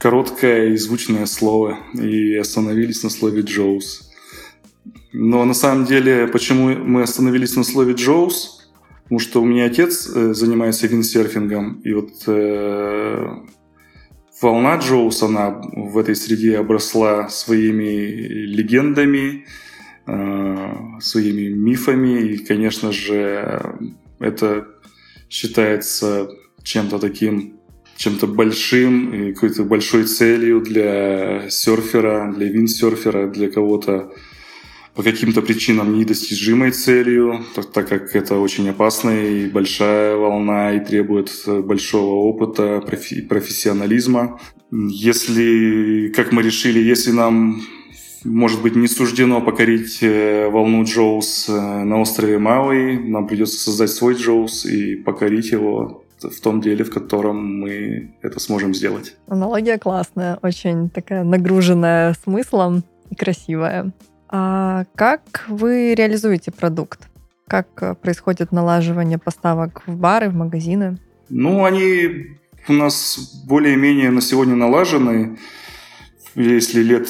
короткое 0.00 0.70
и 0.70 0.76
звучное 0.76 1.26
слово 1.26 1.78
и 1.94 2.34
остановились 2.34 3.02
на 3.02 3.10
слове 3.10 3.42
«Jaws». 3.42 4.10
Но 5.12 5.44
на 5.44 5.54
самом 5.54 5.84
деле, 5.84 6.26
почему 6.26 6.68
мы 6.70 7.02
остановились 7.02 7.54
на 7.54 7.64
слове 7.64 7.92
«Jaws»? 7.92 8.70
Потому 9.02 9.18
что 9.18 9.42
у 9.42 9.44
меня 9.44 9.66
отец 9.66 10.08
э, 10.08 10.32
занимается 10.34 10.86
виндсерфингом, 10.86 11.80
и 11.80 11.92
вот 11.92 12.12
э, 12.28 13.26
волна 14.40 14.76
Джоус, 14.76 15.22
она 15.22 15.60
в 15.72 15.98
этой 15.98 16.14
среде 16.14 16.58
обросла 16.58 17.28
своими 17.28 18.06
легендами, 18.56 19.46
э, 20.06 21.00
своими 21.00 21.48
мифами, 21.48 22.20
и, 22.20 22.38
конечно 22.38 22.92
же, 22.92 23.74
это 24.20 24.68
считается 25.28 26.30
чем-то 26.62 26.98
таким 27.00 27.59
чем-то 28.00 28.26
большим 28.26 29.12
и 29.12 29.32
какой-то 29.34 29.64
большой 29.64 30.04
целью 30.04 30.62
для 30.62 31.50
серфера, 31.50 32.32
для 32.34 32.48
виндсерфера, 32.48 33.28
для 33.28 33.50
кого-то 33.50 34.10
по 34.94 35.02
каким-то 35.02 35.42
причинам 35.42 35.98
недостижимой 35.98 36.70
целью, 36.70 37.44
так, 37.54 37.70
так 37.70 37.88
как 37.88 38.16
это 38.16 38.38
очень 38.38 38.70
опасная 38.70 39.28
и 39.28 39.50
большая 39.50 40.16
волна 40.16 40.72
и 40.76 40.84
требует 40.84 41.30
большого 41.46 42.14
опыта, 42.14 42.82
профи- 42.86 43.20
профессионализма. 43.20 44.40
Если, 44.72 46.10
как 46.16 46.32
мы 46.32 46.42
решили, 46.42 46.80
если 46.80 47.10
нам 47.10 47.60
может 48.24 48.60
быть, 48.62 48.76
не 48.76 48.86
суждено 48.86 49.40
покорить 49.40 49.98
э, 50.02 50.50
волну 50.50 50.84
Джоус 50.84 51.48
э, 51.48 51.84
на 51.84 52.00
острове 52.02 52.38
Мауи. 52.38 52.98
Нам 52.98 53.26
придется 53.26 53.58
создать 53.58 53.88
свой 53.88 54.14
Джоус 54.14 54.66
и 54.66 54.96
покорить 54.96 55.52
его 55.52 55.99
в 56.22 56.40
том 56.40 56.60
деле, 56.60 56.84
в 56.84 56.90
котором 56.90 57.60
мы 57.60 58.14
это 58.22 58.40
сможем 58.40 58.74
сделать. 58.74 59.16
Аналогия 59.28 59.78
классная, 59.78 60.38
очень 60.42 60.90
такая 60.90 61.24
нагруженная 61.24 62.14
смыслом 62.22 62.84
и 63.10 63.14
красивая. 63.14 63.92
А 64.28 64.84
как 64.94 65.44
вы 65.48 65.94
реализуете 65.94 66.52
продукт? 66.52 67.08
Как 67.48 67.68
э, 67.82 67.94
происходит 67.94 68.52
налаживание 68.52 69.18
поставок 69.18 69.82
в 69.86 69.96
бары, 69.96 70.28
в 70.28 70.34
магазины? 70.34 70.98
Ну, 71.28 71.64
они 71.64 72.36
у 72.68 72.72
нас 72.72 73.42
более-менее 73.46 74.10
на 74.10 74.20
сегодня 74.20 74.54
налажены. 74.54 75.38
если 76.36 76.82
лет 76.82 77.08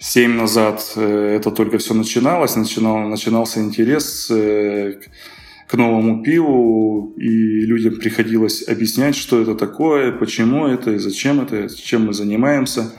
семь 0.00 0.34
назад 0.34 0.92
э, 0.96 1.36
это 1.36 1.50
только 1.50 1.78
все 1.78 1.94
начиналось, 1.94 2.56
начинал, 2.56 2.98
начинался 2.98 3.60
интерес 3.60 4.30
э, 4.30 5.00
к 5.70 5.74
новому 5.74 6.24
пиву, 6.24 7.14
и 7.16 7.60
людям 7.60 7.94
приходилось 7.94 8.66
объяснять, 8.66 9.14
что 9.14 9.40
это 9.40 9.54
такое, 9.54 10.10
почему 10.10 10.66
это 10.66 10.90
и 10.90 10.98
зачем 10.98 11.40
это, 11.40 11.68
чем 11.68 12.06
мы 12.06 12.12
занимаемся. 12.12 12.92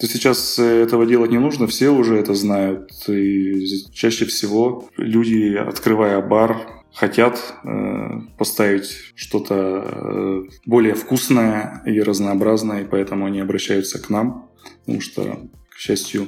То 0.00 0.08
сейчас 0.08 0.58
э, 0.58 0.64
этого 0.64 1.06
делать 1.06 1.30
не 1.30 1.38
нужно, 1.38 1.68
все 1.68 1.90
уже 1.90 2.16
это 2.16 2.34
знают. 2.34 2.90
И 3.08 3.64
чаще 3.92 4.24
всего 4.24 4.90
люди, 4.96 5.54
открывая 5.54 6.20
бар, 6.20 6.66
хотят 6.92 7.54
э, 7.62 8.20
поставить 8.36 8.90
что-то 9.14 9.54
э, 9.54 10.42
более 10.66 10.94
вкусное 10.94 11.82
и 11.86 12.00
разнообразное, 12.00 12.82
и 12.82 12.88
поэтому 12.88 13.26
они 13.26 13.38
обращаются 13.38 14.02
к 14.02 14.10
нам, 14.10 14.50
потому 14.80 15.00
что, 15.00 15.48
к 15.68 15.78
счастью, 15.78 16.26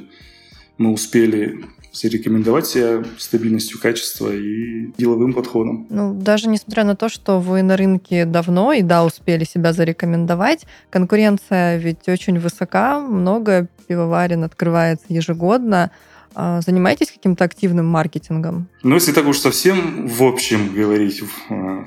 мы 0.78 0.92
успели 0.92 1.64
зарекомендовать 2.00 2.66
себя 2.66 3.04
стабильностью 3.18 3.80
качества 3.80 4.34
и 4.34 4.92
деловым 4.98 5.32
подходом. 5.32 5.86
Ну, 5.90 6.14
даже 6.14 6.48
несмотря 6.48 6.84
на 6.84 6.96
то, 6.96 7.08
что 7.08 7.40
вы 7.40 7.62
на 7.62 7.76
рынке 7.76 8.24
давно 8.24 8.72
и 8.72 8.82
да, 8.82 9.04
успели 9.04 9.44
себя 9.44 9.72
зарекомендовать, 9.72 10.66
конкуренция 10.90 11.76
ведь 11.78 12.08
очень 12.08 12.38
высока, 12.38 13.00
много 13.00 13.68
пивоварен 13.86 14.44
открывается 14.44 15.06
ежегодно. 15.08 15.90
А, 16.34 16.60
занимаетесь 16.60 17.10
каким-то 17.10 17.44
активным 17.44 17.86
маркетингом? 17.86 18.68
Ну, 18.82 18.94
если 18.94 19.12
так 19.12 19.26
уж 19.26 19.38
совсем 19.38 20.06
в 20.06 20.22
общем 20.22 20.72
говорить 20.72 21.22
а, 21.50 21.86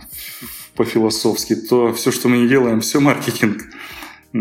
по-философски, 0.75 1.55
то 1.55 1.93
все, 1.93 2.11
что 2.11 2.27
мы 2.27 2.37
не 2.37 2.47
делаем, 2.47 2.81
все 2.81 2.99
маркетинг. 2.99 3.61
Э, 4.33 4.37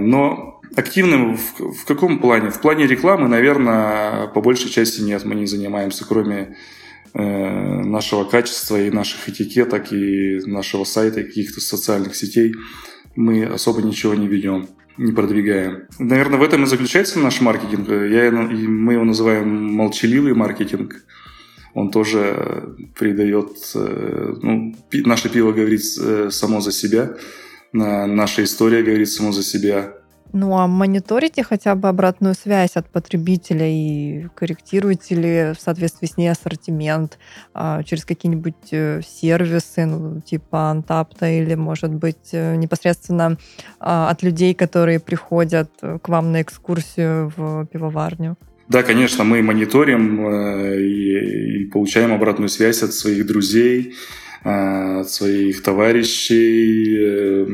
но 0.00 0.53
активным 0.76 1.36
в, 1.36 1.72
в 1.72 1.84
каком 1.84 2.18
плане? 2.18 2.50
В 2.50 2.60
плане 2.60 2.86
рекламы, 2.86 3.28
наверное, 3.28 4.26
по 4.28 4.40
большей 4.40 4.70
части 4.70 5.00
нет. 5.00 5.24
Мы 5.24 5.34
не 5.34 5.46
занимаемся, 5.46 6.04
кроме 6.06 6.56
э, 7.14 7.22
нашего 7.22 8.24
качества 8.24 8.80
и 8.80 8.90
наших 8.90 9.28
этикеток, 9.28 9.92
и 9.92 10.40
нашего 10.46 10.84
сайта, 10.84 11.20
и 11.20 11.24
каких-то 11.24 11.60
социальных 11.60 12.14
сетей. 12.14 12.54
Мы 13.16 13.44
особо 13.44 13.82
ничего 13.82 14.14
не 14.14 14.28
ведем 14.28 14.68
не 14.96 15.12
продвигаем. 15.12 15.88
Наверное, 15.98 16.38
в 16.38 16.42
этом 16.42 16.64
и 16.64 16.66
заключается 16.66 17.18
наш 17.18 17.40
маркетинг. 17.40 17.88
Я, 17.88 18.30
мы 18.30 18.92
его 18.92 19.04
называем 19.04 19.74
молчаливый 19.74 20.34
маркетинг. 20.34 21.04
Он 21.74 21.90
тоже 21.90 22.76
придает... 22.96 23.50
Э, 23.74 24.34
ну, 24.40 24.74
наше 24.92 25.28
пиво 25.28 25.52
говорит 25.52 25.82
э, 26.00 26.28
само 26.30 26.60
за 26.60 26.70
себя, 26.70 27.16
наша 27.72 28.44
история 28.44 28.82
говорит 28.84 29.08
само 29.10 29.32
за 29.32 29.42
себя. 29.42 29.94
Ну 30.36 30.58
а 30.58 30.66
мониторите 30.66 31.44
хотя 31.44 31.76
бы 31.76 31.88
обратную 31.88 32.34
связь 32.34 32.74
от 32.74 32.90
потребителя 32.90 33.68
и 33.68 34.26
корректируете 34.34 35.14
ли 35.14 35.54
в 35.54 35.60
соответствии 35.60 36.08
с 36.08 36.16
ней 36.16 36.28
ассортимент 36.28 37.20
а, 37.54 37.84
через 37.84 38.04
какие-нибудь 38.04 38.72
э, 38.72 39.00
сервисы, 39.06 39.86
ну, 39.86 40.20
типа 40.20 40.70
Антапта 40.70 41.30
или, 41.30 41.54
может 41.54 41.94
быть, 41.94 42.30
э, 42.32 42.56
непосредственно 42.56 43.38
а, 43.78 44.10
от 44.10 44.24
людей, 44.24 44.54
которые 44.54 44.98
приходят 44.98 45.70
к 45.80 46.08
вам 46.08 46.32
на 46.32 46.42
экскурсию 46.42 47.32
в 47.36 47.66
пивоварню? 47.66 48.36
Да, 48.68 48.82
конечно, 48.82 49.22
мы 49.22 49.40
мониторим 49.40 50.26
э, 50.26 50.80
и 50.80 51.64
получаем 51.66 52.12
обратную 52.12 52.48
связь 52.48 52.82
от 52.82 52.92
своих 52.92 53.24
друзей, 53.24 53.94
от 54.44 55.08
своих 55.10 55.62
товарищей. 55.62 57.46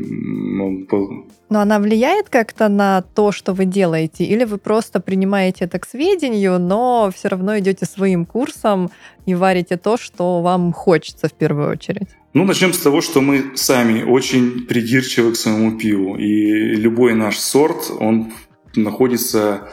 Но 1.48 1.60
она 1.60 1.78
влияет 1.80 2.28
как-то 2.28 2.68
на 2.68 3.02
то, 3.02 3.32
что 3.32 3.52
вы 3.54 3.64
делаете? 3.64 4.24
Или 4.24 4.44
вы 4.44 4.58
просто 4.58 5.00
принимаете 5.00 5.64
это 5.64 5.78
к 5.80 5.86
сведению, 5.86 6.60
но 6.60 7.10
все 7.14 7.28
равно 7.28 7.58
идете 7.58 7.86
своим 7.86 8.24
курсом 8.24 8.90
и 9.26 9.34
варите 9.34 9.76
то, 9.76 9.96
что 9.96 10.42
вам 10.42 10.72
хочется 10.72 11.28
в 11.28 11.32
первую 11.32 11.70
очередь? 11.70 12.08
Ну, 12.34 12.44
начнем 12.44 12.72
с 12.72 12.78
того, 12.78 13.00
что 13.00 13.20
мы 13.20 13.56
сами 13.56 14.04
очень 14.04 14.66
придирчивы 14.66 15.32
к 15.32 15.36
своему 15.36 15.76
пиву. 15.76 16.16
И 16.16 16.76
любой 16.76 17.14
наш 17.14 17.38
сорт, 17.38 17.90
он 17.98 18.32
находится 18.76 19.68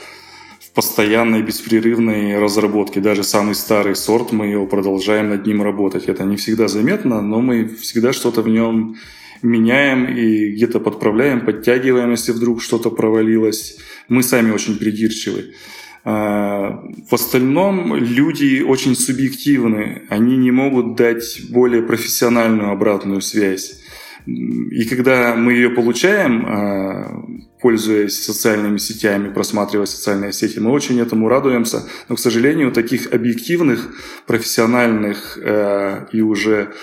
постоянной 0.77 1.41
беспрерывной 1.41 2.37
разработке. 2.37 2.99
Даже 2.99 3.23
самый 3.23 3.55
старый 3.55 3.95
сорт, 3.95 4.31
мы 4.31 4.45
его 4.45 4.67
продолжаем 4.67 5.29
над 5.29 5.47
ним 5.47 5.63
работать. 5.63 6.05
Это 6.05 6.23
не 6.23 6.35
всегда 6.35 6.67
заметно, 6.67 7.19
но 7.19 7.41
мы 7.41 7.65
всегда 7.65 8.13
что-то 8.13 8.43
в 8.43 8.47
нем 8.47 8.95
меняем 9.41 10.05
и 10.05 10.51
где-то 10.51 10.79
подправляем, 10.79 11.41
подтягиваем, 11.41 12.11
если 12.11 12.31
вдруг 12.31 12.61
что-то 12.61 12.91
провалилось. 12.91 13.79
Мы 14.07 14.21
сами 14.21 14.51
очень 14.51 14.77
придирчивы. 14.77 15.55
А, 16.03 16.83
в 17.09 17.13
остальном 17.15 17.95
люди 17.95 18.61
очень 18.61 18.95
субъективны, 18.95 20.03
они 20.09 20.37
не 20.37 20.51
могут 20.51 20.95
дать 20.95 21.41
более 21.49 21.81
профессиональную 21.81 22.69
обратную 22.69 23.21
связь. 23.21 23.81
И 24.27 24.83
когда 24.85 25.35
мы 25.35 25.53
ее 25.53 25.69
получаем, 25.69 26.45
а, 26.45 27.23
пользуясь 27.61 28.21
социальными 28.21 28.77
сетями, 28.77 29.33
просматривая 29.33 29.85
социальные 29.85 30.33
сети, 30.33 30.59
мы 30.59 30.71
очень 30.71 30.99
этому 30.99 31.29
радуемся. 31.29 31.83
Но, 32.09 32.15
к 32.15 32.19
сожалению, 32.19 32.71
таких 32.71 33.13
объективных, 33.13 33.89
профессиональных 34.25 35.39
э, 35.41 36.07
и 36.11 36.21
уже 36.21 36.73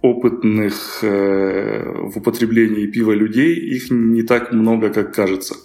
опытных 0.00 1.00
э, 1.02 1.84
в 2.10 2.18
употреблении 2.18 2.86
пива 2.86 3.12
людей, 3.12 3.54
их 3.54 3.90
не 3.90 4.22
так 4.22 4.52
много, 4.52 4.88
как 4.88 5.14
кажется. 5.14 5.56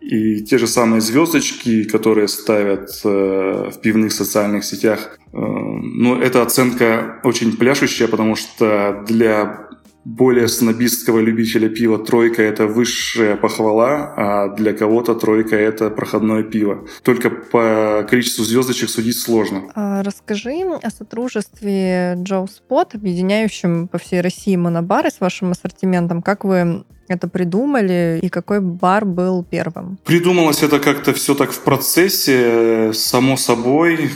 И 0.00 0.44
те 0.44 0.58
же 0.58 0.66
самые 0.66 1.00
звездочки, 1.00 1.84
которые 1.84 2.28
ставят 2.28 2.90
э, 3.04 3.70
в 3.72 3.80
пивных 3.80 4.12
социальных 4.12 4.64
сетях, 4.64 5.18
э, 5.18 5.38
ну, 5.38 6.20
эта 6.20 6.42
оценка 6.42 7.20
очень 7.24 7.56
пляшущая, 7.56 8.08
потому 8.08 8.36
что 8.36 9.04
для 9.06 9.65
более 10.06 10.46
снобистского 10.46 11.18
любителя 11.18 11.68
пива 11.68 11.98
тройка– 11.98 12.40
это 12.44 12.68
высшая 12.68 13.34
похвала, 13.34 14.14
а 14.16 14.48
для 14.54 14.72
кого-то 14.72 15.16
тройка– 15.16 15.56
это 15.56 15.90
проходное 15.90 16.44
пиво. 16.44 16.86
Только 17.02 17.28
по 17.28 18.06
количеству 18.08 18.44
звездочек 18.44 18.88
судить 18.88 19.18
сложно. 19.18 19.64
А 19.74 20.04
расскажи 20.04 20.62
о 20.80 20.90
сотрудничестве 20.90 22.14
Joe 22.18 22.46
Spot, 22.46 22.94
объединяющем 22.94 23.88
по 23.88 23.98
всей 23.98 24.20
России 24.20 24.54
монобары 24.54 25.10
с 25.10 25.18
вашим 25.18 25.50
ассортиментом. 25.50 26.22
Как 26.22 26.44
вы 26.44 26.84
это 27.08 27.26
придумали 27.26 28.20
и 28.22 28.28
какой 28.28 28.60
бар 28.60 29.04
был 29.04 29.42
первым? 29.42 29.98
Придумалось 30.04 30.62
это 30.62 30.78
как-то 30.78 31.14
все 31.14 31.34
так 31.34 31.50
в 31.50 31.60
процессе, 31.62 32.92
само 32.92 33.36
собой 33.36 34.10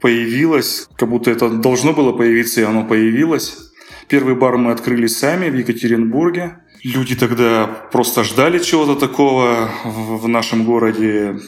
появилось, 0.00 0.88
как 0.96 1.08
будто 1.08 1.30
это 1.30 1.48
должно 1.48 1.92
было 1.92 2.12
появиться, 2.12 2.60
и 2.60 2.64
оно 2.64 2.84
появилось. 2.84 3.67
Первый 4.08 4.34
бар 4.34 4.56
мы 4.56 4.72
открыли 4.72 5.06
сами 5.06 5.50
в 5.50 5.56
Екатеринбурге. 5.56 6.56
Люди 6.82 7.14
тогда 7.14 7.66
просто 7.92 8.24
ждали 8.24 8.58
чего-то 8.58 8.94
такого 8.94 9.68
в 9.84 10.26
нашем 10.28 10.64
городе. 10.64 11.38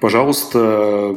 Пожалуйста, 0.00 1.16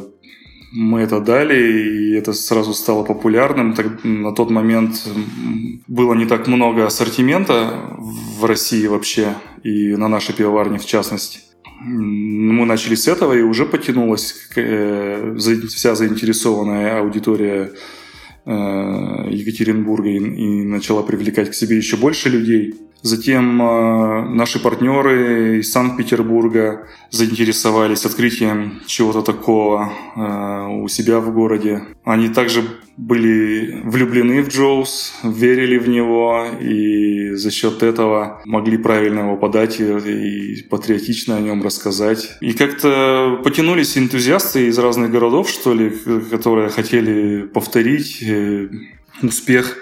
мы 0.72 1.00
это 1.00 1.20
дали, 1.20 1.54
и 1.54 2.12
это 2.14 2.32
сразу 2.34 2.74
стало 2.74 3.02
популярным. 3.04 3.72
Так, 3.72 4.04
на 4.04 4.32
тот 4.32 4.50
момент 4.50 5.08
было 5.88 6.14
не 6.14 6.26
так 6.26 6.46
много 6.46 6.86
ассортимента 6.86 7.96
в 7.98 8.44
России 8.44 8.86
вообще, 8.86 9.34
и 9.64 9.96
на 9.96 10.08
нашей 10.08 10.34
пивоварне 10.34 10.78
в 10.78 10.86
частности. 10.86 11.40
Мы 11.82 12.66
начали 12.66 12.94
с 12.94 13.08
этого, 13.08 13.32
и 13.32 13.40
уже 13.40 13.64
потянулась 13.64 14.34
э, 14.54 15.34
вся 15.38 15.94
заинтересованная 15.94 17.00
аудитория 17.00 17.72
Екатеринбурга 18.46 20.08
и, 20.08 20.16
и 20.16 20.62
начала 20.62 21.02
привлекать 21.02 21.50
к 21.50 21.54
себе 21.54 21.76
еще 21.76 21.96
больше 21.96 22.28
людей. 22.28 22.74
Затем 23.02 23.62
э, 23.62 24.28
наши 24.28 24.60
партнеры 24.60 25.60
из 25.60 25.72
Санкт-Петербурга 25.72 26.86
заинтересовались 27.10 28.04
открытием 28.04 28.82
чего-то 28.86 29.22
такого 29.22 29.90
э, 30.16 30.82
у 30.82 30.88
себя 30.88 31.20
в 31.20 31.32
городе. 31.32 31.82
Они 32.04 32.28
также 32.28 32.62
были 33.00 33.80
влюблены 33.82 34.42
в 34.42 34.48
Джоус, 34.48 35.14
верили 35.24 35.78
в 35.78 35.88
него 35.88 36.46
и 36.60 37.30
за 37.34 37.50
счет 37.50 37.82
этого 37.82 38.42
могли 38.44 38.76
правильно 38.76 39.20
его 39.20 39.36
подать 39.36 39.80
и, 39.80 39.84
и 39.84 40.62
патриотично 40.64 41.36
о 41.36 41.40
нем 41.40 41.62
рассказать. 41.62 42.36
И 42.40 42.52
как-то 42.52 43.40
потянулись 43.42 43.96
энтузиасты 43.96 44.66
из 44.66 44.78
разных 44.78 45.10
городов, 45.10 45.48
что 45.48 45.72
ли, 45.72 45.90
которые 46.30 46.68
хотели 46.68 47.42
повторить 47.42 48.22
э, 48.22 48.68
успех 49.22 49.78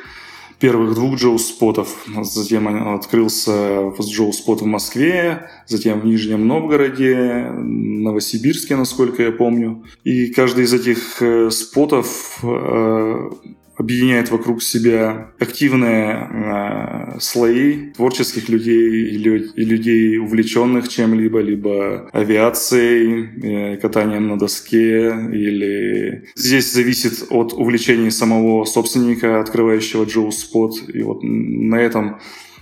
первых 0.58 0.94
двух 0.94 1.16
Джоу-спотов. 1.16 2.06
Затем 2.22 2.94
открылся 2.94 3.92
Джоу-спот 4.00 4.62
в 4.62 4.66
Москве, 4.66 5.50
затем 5.66 6.00
в 6.00 6.04
Нижнем 6.04 6.46
Новгороде, 6.46 7.50
Новосибирске, 7.52 8.76
насколько 8.76 9.22
я 9.22 9.32
помню. 9.32 9.84
И 10.04 10.28
каждый 10.28 10.64
из 10.64 10.72
этих 10.72 11.22
э, 11.22 11.50
спотов 11.50 12.40
э, 12.42 13.30
объединяет 13.78 14.30
вокруг 14.30 14.60
себя 14.60 15.30
активные 15.38 16.28
э, 16.30 17.20
слои 17.20 17.92
творческих 17.92 18.48
людей 18.48 19.10
и 19.10 19.64
людей, 19.64 20.18
увлеченных 20.18 20.88
чем-либо, 20.88 21.38
либо 21.40 22.10
авиацией, 22.12 23.74
э, 23.74 23.76
катанием 23.76 24.26
на 24.26 24.36
доске, 24.36 25.14
или 25.32 26.24
здесь 26.34 26.72
зависит 26.72 27.28
от 27.30 27.52
увлечений 27.52 28.10
самого 28.10 28.64
собственника, 28.64 29.40
открывающего 29.40 30.04
Джоу 30.04 30.32
Спот. 30.32 30.74
И 30.92 31.02
вот 31.02 31.20
на 31.22 31.76
этом 31.76 32.18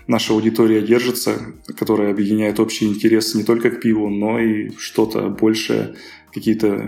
наша 0.06 0.34
аудитория 0.34 0.82
держится, 0.82 1.54
которая 1.78 2.10
объединяет 2.10 2.60
общий 2.60 2.86
интерес 2.86 3.34
не 3.34 3.42
только 3.42 3.70
к 3.70 3.80
пиву, 3.80 4.10
но 4.10 4.38
и 4.38 4.70
что-то 4.76 5.30
большее, 5.30 5.94
какие-то 6.30 6.84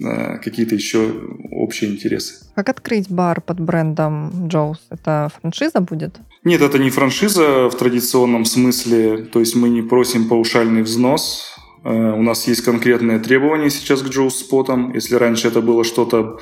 какие-то 0.00 0.74
еще 0.74 1.12
общие 1.50 1.90
интересы. 1.90 2.46
Как 2.54 2.68
открыть 2.68 3.10
бар 3.10 3.40
под 3.40 3.60
брендом 3.60 4.48
Джоус? 4.48 4.78
Это 4.90 5.30
франшиза 5.40 5.80
будет? 5.80 6.18
Нет, 6.44 6.62
это 6.62 6.78
не 6.78 6.90
франшиза 6.90 7.68
в 7.68 7.76
традиционном 7.76 8.44
смысле. 8.44 9.18
То 9.18 9.40
есть 9.40 9.56
мы 9.56 9.68
не 9.68 9.82
просим 9.82 10.28
паушальный 10.28 10.82
взнос. 10.82 11.54
Э, 11.84 12.12
у 12.12 12.22
нас 12.22 12.48
есть 12.48 12.62
конкретные 12.62 13.18
требования 13.18 13.70
сейчас 13.70 14.02
к 14.02 14.08
Джоус 14.08 14.40
спотам. 14.40 14.92
Если 14.94 15.14
раньше 15.14 15.48
это 15.48 15.60
было 15.60 15.84
что-то 15.84 16.40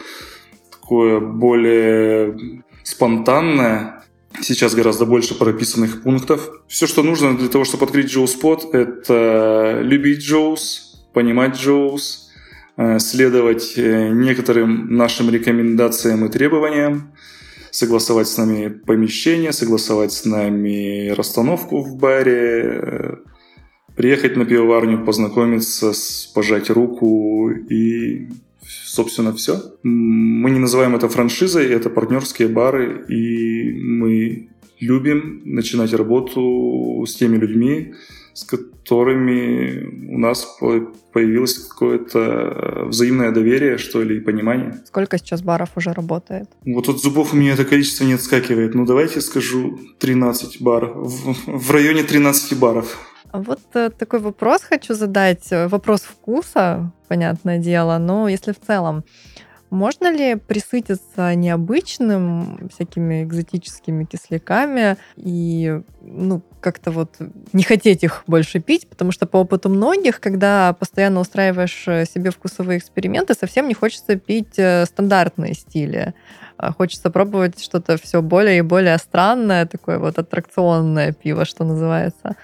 такое 0.71 1.21
более 1.21 2.63
спонтанное, 2.85 3.99
Сейчас 4.41 4.75
гораздо 4.75 5.05
больше 5.05 5.35
прописанных 5.35 6.03
пунктов. 6.03 6.51
Все, 6.69 6.87
что 6.87 7.03
нужно 7.03 7.37
для 7.37 7.49
того, 7.49 7.65
чтобы 7.65 7.87
открыть 7.87 8.07
Jaws 8.07 8.33
Spot, 8.33 8.73
это 8.73 9.81
любить 9.83 10.21
Jaws, 10.21 11.09
понимать 11.13 11.57
Jaws, 11.57 12.28
следовать 12.99 13.75
э, 13.77 14.11
некоторым 14.11 14.95
нашим 14.95 15.31
рекомендациям 15.31 16.25
и 16.25 16.29
требованиям, 16.29 17.13
согласовать 17.71 18.29
с 18.29 18.37
нами 18.37 18.69
помещение, 18.69 19.53
согласовать 19.53 20.13
с 20.13 20.25
нами 20.25 21.09
расстановку 21.09 21.83
в 21.83 21.97
баре, 21.97 22.81
э, 22.83 23.17
приехать 23.97 24.37
на 24.37 24.45
пивоварню, 24.45 25.05
познакомиться, 25.05 25.93
пожать 26.35 26.71
руку 26.71 27.51
и, 27.51 28.29
собственно, 28.63 29.33
все. 29.35 29.61
Мы 29.83 30.51
не 30.51 30.61
называем 30.61 30.95
это 30.95 31.09
франшизой, 31.09 31.67
это 31.67 31.91
партнерские 31.91 32.47
бары, 32.47 33.05
и 33.09 33.73
мы 33.73 34.51
любим 34.79 35.43
начинать 35.45 35.93
работу 35.93 37.05
с 37.07 37.15
теми 37.17 37.37
людьми, 37.39 37.95
с 38.39 38.45
которыми 38.45 40.15
у 40.15 40.19
нас 40.19 40.47
появилось 41.13 41.59
какое-то 41.59 42.85
взаимное 42.87 43.33
доверие, 43.33 43.79
что 43.79 44.01
ли, 44.05 44.19
и 44.19 44.21
понимание. 44.21 44.81
Сколько 44.87 45.19
сейчас 45.19 45.43
баров 45.43 45.71
уже 45.77 45.93
работает? 45.93 46.49
Вот 46.65 46.89
от 46.89 47.01
зубов 47.01 47.33
у 47.33 47.37
меня 47.37 47.55
это 47.55 47.65
количество 47.65 48.05
не 48.05 48.13
отскакивает. 48.13 48.75
Ну, 48.75 48.87
давайте 48.87 49.21
скажу 49.21 49.81
13 49.99 50.63
баров. 50.63 50.93
В, 50.95 51.59
в 51.59 51.71
районе 51.73 52.05
13 52.05 52.57
баров. 52.59 52.97
А 53.33 53.43
вот 53.43 53.61
э, 53.75 53.91
такой 53.91 54.21
вопрос 54.21 54.63
хочу 54.63 54.95
задать. 54.95 55.49
Вопрос 55.51 56.03
вкуса, 56.03 56.93
понятное 57.09 57.59
дело, 57.59 57.99
но 57.99 58.29
если 58.29 58.53
в 58.53 58.61
целом, 58.65 59.03
можно 59.71 60.11
ли 60.11 60.37
присытиться 60.37 61.35
необычным, 61.35 62.69
всякими 62.73 63.25
экзотическими 63.25 64.05
кисляками 64.05 64.97
и 65.17 65.81
ну, 66.01 66.43
как-то 66.61 66.91
вот 66.91 67.17
не 67.53 67.63
хотеть 67.63 68.03
их 68.03 68.25
больше 68.27 68.61
пить, 68.61 68.89
потому 68.89 69.13
что 69.13 69.27
по 69.27 69.39
опыту 69.39 69.69
многих, 69.69 70.21
когда 70.21 70.73
постоянно 70.73 71.21
устраиваешь 71.21 71.85
э, 71.87 72.05
себе 72.07 72.31
вкусовые 72.31 72.79
эксперименты, 72.79 73.35
совсем 73.35 73.69
не 73.69 73.75
хочется 73.75 74.17
пить 74.17 74.59
э, 74.59 74.85
стандартные 74.87 75.55
стили. 75.55 76.15
А 76.57 76.73
хочется 76.73 77.11
пробовать 77.11 77.63
что-то 77.63 77.97
все 77.99 78.21
более 78.21 78.59
и 78.59 78.63
более 78.63 78.99
странное, 78.99 79.67
такое 79.67 79.99
вот 79.99 80.19
аттракционное 80.19 81.13
пиво, 81.13 81.45
что 81.45 81.65
называется. 81.65 82.37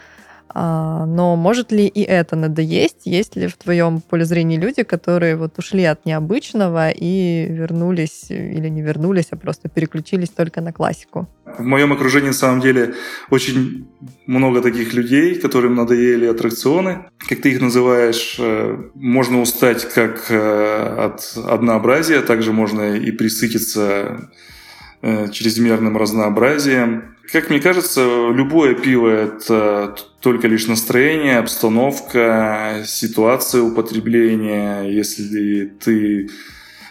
А, 0.57 1.05
но 1.05 1.35
может 1.35 1.73
ли 1.73 1.87
и 1.87 2.03
это 2.03 2.37
надоесть? 2.37 3.07
Есть 3.07 3.35
ли 3.35 3.49
в 3.49 3.57
твоем 3.57 4.01
поле 4.01 4.25
зрения 4.25 4.57
люди, 4.57 4.85
которые 4.85 5.35
вот 5.35 5.59
ушли 5.59 5.83
от 5.83 6.07
необычного 6.07 6.90
и 6.90 7.47
вернулись 7.51 8.27
или 8.31 8.69
не 8.69 8.81
вернулись, 8.81 9.27
а 9.31 9.37
просто 9.37 9.69
переключились 9.69 10.29
только 10.29 10.61
на 10.61 10.73
классику? 10.73 11.29
В 11.45 11.62
моем 11.62 11.93
окружении, 11.93 12.29
на 12.29 12.35
самом 12.35 12.61
деле, 12.61 12.95
очень 13.31 13.88
много 14.27 14.61
таких 14.61 14.95
людей, 14.95 15.35
которым 15.40 15.75
надоели 15.75 16.27
аттракционы. 16.27 17.07
Как 17.29 17.40
ты 17.40 17.51
их 17.51 17.61
называешь, 17.61 18.37
э, 18.38 18.79
можно 18.95 19.40
устать 19.40 19.85
как 19.93 20.31
э, 20.31 21.05
от 21.05 21.37
однообразия, 21.37 22.23
также 22.23 22.53
можно 22.53 22.95
и 22.97 23.11
присытиться 23.11 23.83
э, 23.83 24.19
чрезмерным 25.33 25.97
разнообразием. 25.97 27.14
Как 27.33 27.51
мне 27.51 27.61
кажется, 27.61 28.31
любое 28.31 28.75
пиво– 28.75 29.09
это 29.09 29.97
только 30.21 30.47
лишь 30.47 30.67
настроение, 30.67 31.38
обстановка, 31.38 32.83
ситуация 32.87 33.62
употребления. 33.62 34.83
Если 34.83 35.67
ты 35.67 36.29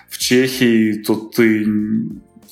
в 0.10 0.18
Чехии, 0.18 0.94
то 0.94 1.16
ты 1.16 1.66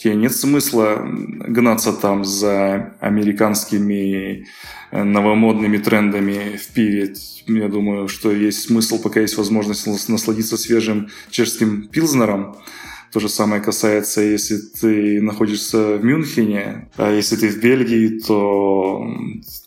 тебе 0.01 0.15
нет 0.15 0.33
смысла 0.33 0.99
гнаться 1.03 1.93
там 1.93 2.25
за 2.25 2.95
американскими 2.99 4.47
э, 4.91 5.03
новомодными 5.03 5.77
трендами 5.77 6.57
в 6.57 6.73
пиве. 6.73 7.13
Я 7.47 7.67
думаю, 7.67 8.07
что 8.07 8.31
есть 8.31 8.63
смысл, 8.63 9.01
пока 9.01 9.19
есть 9.19 9.37
возможность 9.37 9.87
насладиться 10.09 10.57
свежим 10.57 11.09
чешским 11.29 11.87
пилзнером. 11.87 12.55
То 13.11 13.19
же 13.19 13.27
самое 13.27 13.61
касается, 13.61 14.21
если 14.21 14.57
ты 14.57 15.21
находишься 15.21 15.97
в 15.97 16.03
Мюнхене, 16.03 16.89
а 16.95 17.13
если 17.13 17.35
ты 17.35 17.49
в 17.49 17.59
Бельгии, 17.59 18.19
то 18.19 19.05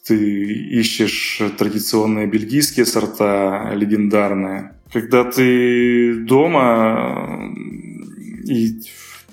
ты 0.06 0.44
ищешь 0.80 1.42
традиционные 1.58 2.26
бельгийские 2.26 2.86
сорта, 2.86 3.72
легендарные. 3.74 4.72
Когда 4.90 5.24
ты 5.24 6.14
дома, 6.14 7.54
и 8.46 8.80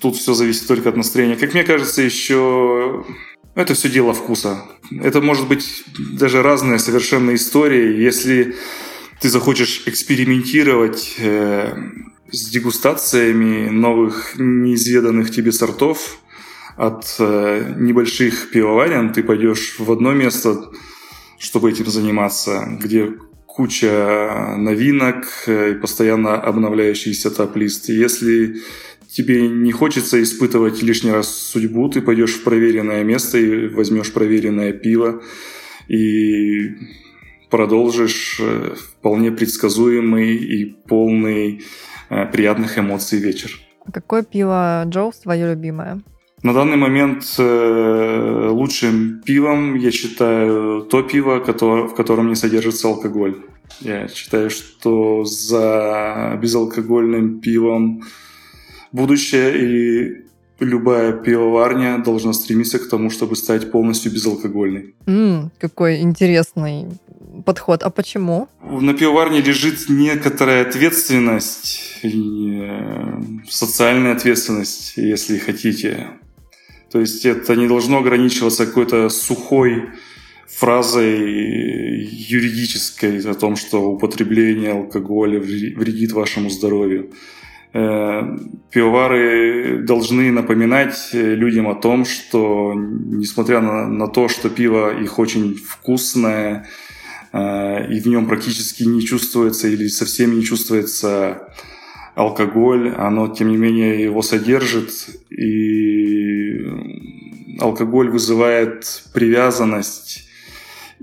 тут 0.00 0.16
все 0.16 0.34
зависит 0.34 0.66
только 0.66 0.90
от 0.90 0.96
настроения. 0.96 1.36
Как 1.36 1.54
мне 1.54 1.64
кажется, 1.64 2.02
еще 2.02 3.04
это 3.54 3.72
все 3.72 3.88
дело 3.88 4.12
вкуса. 4.12 4.62
Это 4.90 5.22
может 5.22 5.48
быть 5.48 5.84
даже 6.18 6.42
разные 6.42 6.78
совершенно 6.78 7.34
истории. 7.34 8.02
Если 8.02 8.56
ты 9.20 9.28
захочешь 9.28 9.84
экспериментировать 9.86 11.14
э, 11.18 11.74
с 12.32 12.48
дегустациями 12.48 13.68
новых 13.68 14.34
неизведанных 14.38 15.30
тебе 15.30 15.52
сортов 15.52 16.18
от 16.76 17.14
э, 17.18 17.74
небольших 17.78 18.50
пивоварен. 18.50 19.12
Ты 19.12 19.22
пойдешь 19.22 19.76
в 19.78 19.92
одно 19.92 20.12
место, 20.12 20.70
чтобы 21.38 21.70
этим 21.70 21.86
заниматься, 21.86 22.66
где 22.80 23.12
куча 23.46 24.54
новинок 24.56 25.26
э, 25.46 25.72
и 25.72 25.74
постоянно 25.74 26.40
обновляющийся 26.40 27.30
топ-лист. 27.30 27.90
Если 27.90 28.62
тебе 29.08 29.46
не 29.48 29.72
хочется 29.72 30.22
испытывать 30.22 30.82
лишний 30.82 31.12
раз 31.12 31.28
судьбу, 31.28 31.90
ты 31.90 32.00
пойдешь 32.00 32.34
в 32.34 32.44
проверенное 32.44 33.04
место 33.04 33.36
и 33.36 33.68
возьмешь 33.68 34.10
проверенное 34.10 34.72
пиво 34.72 35.22
и 35.88 36.70
продолжишь 37.50 38.38
э, 38.40 38.74
вполне 38.74 39.30
предсказуемый 39.30 40.34
и 40.36 40.64
полный 40.64 41.62
приятных 42.32 42.78
эмоций 42.78 43.18
вечер. 43.18 43.60
А 43.84 43.92
какое 43.92 44.22
пиво 44.22 44.84
Джоус 44.86 45.18
твое 45.18 45.50
любимое? 45.50 46.00
На 46.42 46.52
данный 46.52 46.76
момент 46.76 47.22
э, 47.38 48.48
лучшим 48.50 49.22
пивом 49.24 49.76
я 49.76 49.92
считаю 49.92 50.82
то 50.82 51.02
пиво, 51.02 51.38
в 51.38 51.94
котором 51.94 52.28
не 52.28 52.34
содержится 52.34 52.88
алкоголь. 52.88 53.36
Я 53.80 54.08
считаю, 54.08 54.50
что 54.50 55.24
за 55.24 56.38
безалкогольным 56.42 57.40
пивом 57.40 58.02
будущее 58.90 59.50
и 59.58 60.22
любая 60.58 61.12
пивоварня 61.12 61.98
должна 61.98 62.32
стремиться 62.32 62.78
к 62.78 62.88
тому, 62.88 63.10
чтобы 63.10 63.36
стать 63.36 63.70
полностью 63.70 64.12
безалкогольной. 64.12 64.94
Mm, 65.06 65.50
какой 65.60 66.00
интересный 66.00 66.86
подход. 67.44 67.82
А 67.82 67.90
почему? 67.90 68.48
На 68.62 68.94
пивоварне 68.94 69.40
лежит 69.40 69.88
некоторая 69.88 70.62
ответственность, 70.62 72.00
социальная 73.48 74.12
ответственность, 74.12 74.94
если 74.96 75.38
хотите. 75.38 76.08
То 76.90 77.00
есть 77.00 77.24
это 77.24 77.56
не 77.56 77.66
должно 77.68 77.98
ограничиваться 77.98 78.66
какой-то 78.66 79.08
сухой 79.08 79.90
фразой 80.46 82.04
юридической 82.04 83.18
о 83.30 83.34
том, 83.34 83.56
что 83.56 83.90
употребление 83.90 84.72
алкоголя 84.72 85.40
вредит 85.40 86.12
вашему 86.12 86.50
здоровью. 86.50 87.10
Э, 87.74 88.22
пивовары 88.70 89.78
должны 89.78 90.30
напоминать 90.30 91.08
людям 91.14 91.68
о 91.68 91.74
том, 91.74 92.04
что 92.04 92.74
несмотря 92.76 93.60
на, 93.60 93.88
на 93.88 94.08
то, 94.08 94.28
что 94.28 94.50
пиво 94.50 94.94
их 94.94 95.18
очень 95.18 95.54
вкусное, 95.54 96.66
и 97.32 98.00
в 98.00 98.06
нем 98.06 98.26
практически 98.26 98.82
не 98.82 99.02
чувствуется 99.02 99.68
или 99.68 99.88
совсем 99.88 100.36
не 100.36 100.44
чувствуется 100.44 101.48
алкоголь, 102.14 102.94
оно, 102.96 103.28
тем 103.28 103.48
не 103.48 103.56
менее, 103.56 104.02
его 104.02 104.22
содержит, 104.22 104.92
и 105.30 106.60
алкоголь 107.58 108.10
вызывает 108.10 109.04
привязанность, 109.14 110.28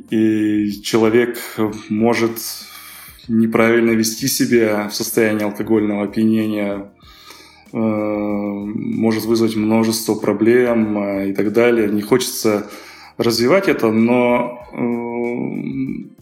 и 0.10 0.72
человек 0.84 1.40
может 1.90 2.38
неправильно 3.28 3.92
вести 3.92 4.28
себя 4.28 4.88
в 4.88 4.96
состоянии 4.96 5.44
алкогольного 5.44 6.04
опьянения, 6.04 6.92
э, 7.72 7.78
может 7.78 9.26
вызвать 9.26 9.56
множество 9.56 10.16
проблем 10.16 10.98
э, 10.98 11.30
и 11.30 11.34
так 11.34 11.54
далее. 11.54 11.90
Не 11.90 12.02
хочется 12.02 12.70
развивать 13.18 13.68
это, 13.68 13.92
но 13.92 14.66
э, 14.74 16.19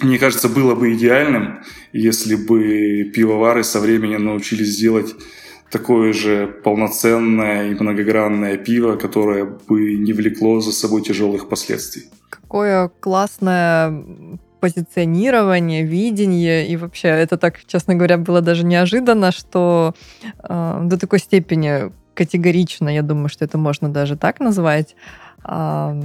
мне 0.00 0.18
кажется, 0.18 0.48
было 0.48 0.74
бы 0.74 0.94
идеальным, 0.94 1.60
если 1.92 2.36
бы 2.36 3.04
пивовары 3.14 3.64
со 3.64 3.80
временем 3.80 4.24
научились 4.24 4.76
делать 4.76 5.14
такое 5.70 6.12
же 6.12 6.46
полноценное 6.46 7.70
и 7.70 7.74
многогранное 7.74 8.56
пиво, 8.56 8.96
которое 8.96 9.44
бы 9.44 9.96
не 9.96 10.12
влекло 10.12 10.60
за 10.60 10.72
собой 10.72 11.02
тяжелых 11.02 11.48
последствий. 11.48 12.04
Какое 12.30 12.90
классное 13.00 14.04
позиционирование, 14.60 15.84
видение, 15.84 16.66
и 16.66 16.76
вообще 16.76 17.08
это 17.08 17.36
так, 17.36 17.64
честно 17.66 17.94
говоря, 17.94 18.18
было 18.18 18.40
даже 18.40 18.64
неожиданно, 18.64 19.30
что 19.30 19.94
э, 20.42 20.80
до 20.84 20.98
такой 20.98 21.20
степени 21.20 21.92
категорично, 22.14 22.88
я 22.88 23.02
думаю, 23.02 23.28
что 23.28 23.44
это 23.44 23.58
можно 23.58 23.88
даже 23.88 24.16
так 24.16 24.40
назвать, 24.40 24.96
э, 25.44 26.02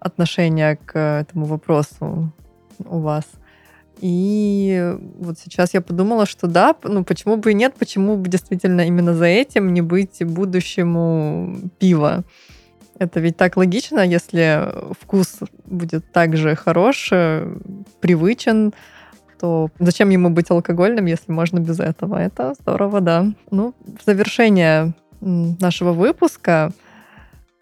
отношение 0.00 0.76
к 0.76 0.98
этому 0.98 1.46
вопросу 1.46 2.32
у 2.84 2.98
вас. 2.98 3.24
И 4.00 4.94
вот 5.18 5.38
сейчас 5.38 5.74
я 5.74 5.80
подумала, 5.80 6.26
что 6.26 6.46
да, 6.46 6.74
ну 6.84 7.04
почему 7.04 7.36
бы 7.36 7.50
и 7.50 7.54
нет, 7.54 7.74
почему 7.78 8.16
бы 8.16 8.28
действительно 8.28 8.82
именно 8.82 9.14
за 9.14 9.26
этим 9.26 9.74
не 9.74 9.82
быть 9.82 10.24
будущему 10.24 11.56
пива. 11.78 12.24
Это 12.98 13.20
ведь 13.20 13.36
так 13.36 13.56
логично, 13.56 14.00
если 14.00 14.72
вкус 15.00 15.38
будет 15.66 16.10
также 16.12 16.56
хорош, 16.56 17.10
э, 17.12 17.56
привычен, 18.00 18.72
то 19.38 19.70
зачем 19.78 20.10
ему 20.10 20.30
быть 20.30 20.50
алкогольным, 20.50 21.06
если 21.06 21.30
можно 21.30 21.60
без 21.60 21.78
этого? 21.78 22.16
Это 22.16 22.54
здорово, 22.60 23.00
да. 23.00 23.26
Ну, 23.50 23.74
в 23.84 24.04
завершение 24.04 24.94
нашего 25.20 25.92
выпуска 25.92 26.72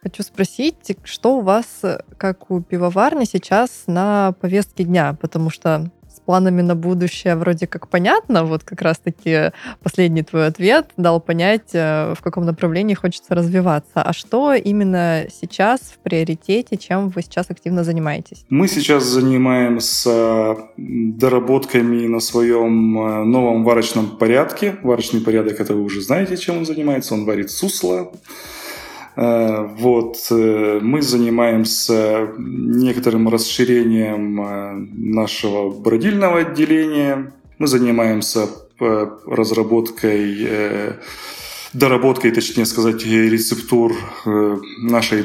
Хочу 0.06 0.22
спросить, 0.22 0.96
что 1.02 1.38
у 1.38 1.40
вас, 1.40 1.66
э, 1.82 1.98
как 2.16 2.48
у 2.52 2.60
пивоварни, 2.60 3.24
сейчас 3.24 3.70
на 3.88 4.36
повестке 4.40 4.84
дня? 4.84 5.16
Потому 5.20 5.50
что 5.50 5.90
с 6.08 6.20
планами 6.20 6.62
на 6.62 6.76
будущее 6.76 7.34
вроде 7.34 7.66
как 7.66 7.88
понятно, 7.88 8.44
вот 8.44 8.62
как 8.62 8.82
раз-таки 8.82 9.50
последний 9.82 10.22
твой 10.22 10.46
ответ 10.46 10.90
дал 10.96 11.20
понять, 11.20 11.70
э, 11.72 12.14
в 12.16 12.22
каком 12.22 12.46
направлении 12.46 12.94
хочется 12.94 13.34
развиваться. 13.34 14.00
А 14.00 14.12
что 14.12 14.54
именно 14.54 15.26
сейчас 15.28 15.80
в 15.80 15.98
приоритете, 15.98 16.76
чем 16.76 17.08
вы 17.08 17.22
сейчас 17.22 17.50
активно 17.50 17.82
занимаетесь? 17.82 18.44
Мы 18.48 18.68
сейчас 18.68 19.02
занимаемся 19.02 20.56
доработками 20.76 22.06
на 22.06 22.20
своем 22.20 22.96
э, 22.96 23.24
новом 23.24 23.64
варочном 23.64 24.18
порядке. 24.18 24.76
Варочный 24.84 25.20
порядок, 25.20 25.58
это 25.58 25.74
вы 25.74 25.82
уже 25.82 26.00
знаете, 26.00 26.36
чем 26.36 26.58
он 26.58 26.64
занимается. 26.64 27.14
Он 27.14 27.24
варит 27.24 27.50
сусло. 27.50 28.12
Э, 29.16 29.66
вот, 29.78 30.18
э, 30.30 30.78
мы 30.82 31.00
занимаемся 31.00 32.28
некоторым 32.36 33.28
расширением 33.28 34.40
э, 34.42 34.72
нашего 34.92 35.70
бродильного 35.70 36.40
отделения. 36.40 37.32
Мы 37.58 37.66
занимаемся 37.66 38.48
разработкой, 38.78 40.46
доработкой, 41.72 42.30
точнее 42.30 42.66
сказать, 42.66 43.06
рецептур 43.06 43.94
нашей 44.82 45.24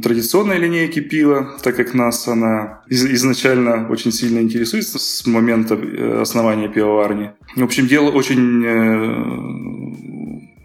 традиционной 0.00 0.58
линейки 0.58 1.00
пива, 1.00 1.56
так 1.64 1.74
как 1.74 1.94
нас 1.94 2.28
она 2.28 2.84
изначально 2.88 3.88
очень 3.90 4.12
сильно 4.12 4.38
интересует 4.38 4.84
с 4.84 5.26
момента 5.26 5.76
основания 6.20 6.68
пивоварни. 6.68 7.32
В 7.56 7.64
общем, 7.64 7.88
дел 7.88 8.06
очень, 8.16 8.64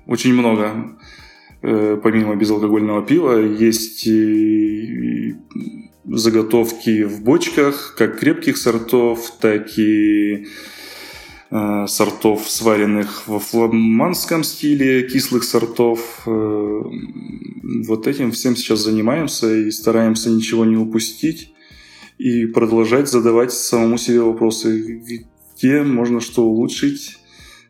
очень 0.06 0.34
много. 0.36 0.96
Э, 1.66 1.98
помимо 2.04 2.36
безалкогольного 2.36 3.06
пива, 3.06 3.38
есть 3.40 4.06
и 4.06 5.36
заготовки 6.04 7.04
в 7.04 7.24
бочках, 7.24 7.96
как 7.98 8.20
крепких 8.20 8.58
сортов, 8.58 9.32
так 9.40 9.80
и 9.80 10.48
э, 11.52 11.86
сортов, 11.88 12.50
сваренных 12.50 13.30
во 13.30 13.40
фламандском 13.40 14.44
стиле, 14.44 15.08
кислых 15.08 15.46
сортов. 15.46 16.24
Э, 16.26 16.82
вот 17.88 18.08
этим 18.08 18.34
всем 18.34 18.58
сейчас 18.58 18.80
занимаемся 18.80 19.56
и 19.56 19.72
стараемся 19.72 20.30
ничего 20.30 20.66
не 20.66 20.76
упустить 20.76 21.54
и 22.18 22.46
продолжать 22.46 23.10
задавать 23.10 23.54
самому 23.54 23.98
себе 23.98 24.20
вопросы, 24.20 25.02
где 25.56 25.82
можно 25.84 26.20
что 26.20 26.44
улучшить, 26.44 27.20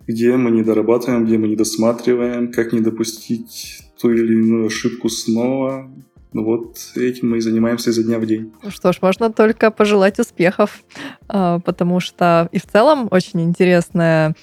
где 0.07 0.35
мы 0.35 0.51
не 0.51 0.63
дорабатываем, 0.63 1.25
где 1.25 1.37
мы 1.37 1.47
не 1.47 1.55
досматриваем, 1.55 2.51
как 2.51 2.73
не 2.73 2.81
допустить 2.81 3.81
ту 3.99 4.11
или 4.11 4.33
иную 4.33 4.67
ошибку 4.67 5.09
снова. 5.09 5.89
Ну 6.33 6.43
вот 6.43 6.77
этим 6.95 7.29
мы 7.29 7.37
и 7.37 7.41
занимаемся 7.41 7.91
изо 7.91 8.03
дня 8.03 8.17
в 8.17 8.25
день. 8.25 8.51
Ну 8.63 8.71
что 8.71 8.91
ж, 8.91 8.97
можно 9.01 9.31
только 9.31 9.69
пожелать 9.71 10.19
успехов, 10.19 10.83
а, 11.27 11.59
потому 11.59 11.99
что 11.99 12.49
и 12.51 12.59
в 12.59 12.65
целом 12.65 13.07
очень 13.11 13.41
интересная 13.41 14.35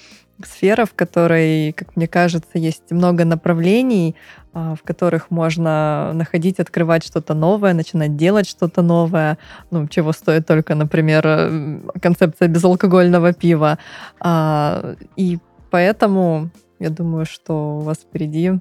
сфера, 0.45 0.85
в 0.85 0.93
которой, 0.93 1.73
как 1.73 1.95
мне 1.95 2.07
кажется, 2.07 2.57
есть 2.57 2.89
много 2.89 3.25
направлений, 3.25 4.15
а, 4.53 4.75
в 4.75 4.83
которых 4.83 5.31
можно 5.31 6.11
находить, 6.13 6.59
открывать 6.59 7.05
что-то 7.05 7.33
новое, 7.33 7.73
начинать 7.73 8.15
делать 8.15 8.47
что-то 8.47 8.81
новое, 8.81 9.37
ну, 9.69 9.87
чего 9.87 10.13
стоит 10.13 10.47
только, 10.47 10.75
например, 10.75 11.83
концепция 12.01 12.47
безалкогольного 12.47 13.33
пива. 13.33 13.77
А, 14.19 14.95
и 15.15 15.39
поэтому 15.71 16.51
я 16.79 16.89
думаю, 16.89 17.25
что 17.25 17.77
у 17.77 17.79
вас 17.79 17.97
впереди 17.97 18.51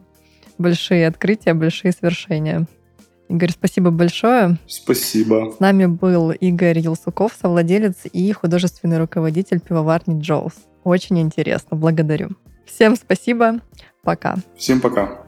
большие 0.57 1.07
открытия, 1.07 1.55
большие 1.55 1.93
свершения. 1.93 2.67
Игорь, 3.29 3.51
спасибо 3.53 3.91
большое. 3.91 4.59
Спасибо. 4.67 5.53
С 5.57 5.61
нами 5.61 5.87
был 5.87 6.33
Игорь 6.33 6.79
Елсуков, 6.79 7.37
совладелец 7.41 7.99
и 8.13 8.33
художественный 8.33 8.99
руководитель 8.99 9.61
пивоварни 9.61 10.21
Джоус. 10.21 10.55
Очень 10.83 11.21
интересно, 11.21 11.77
благодарю. 11.77 12.31
Всем 12.67 12.97
спасибо, 12.97 13.61
пока. 14.03 14.37
Всем 14.57 14.81
пока. 14.81 15.23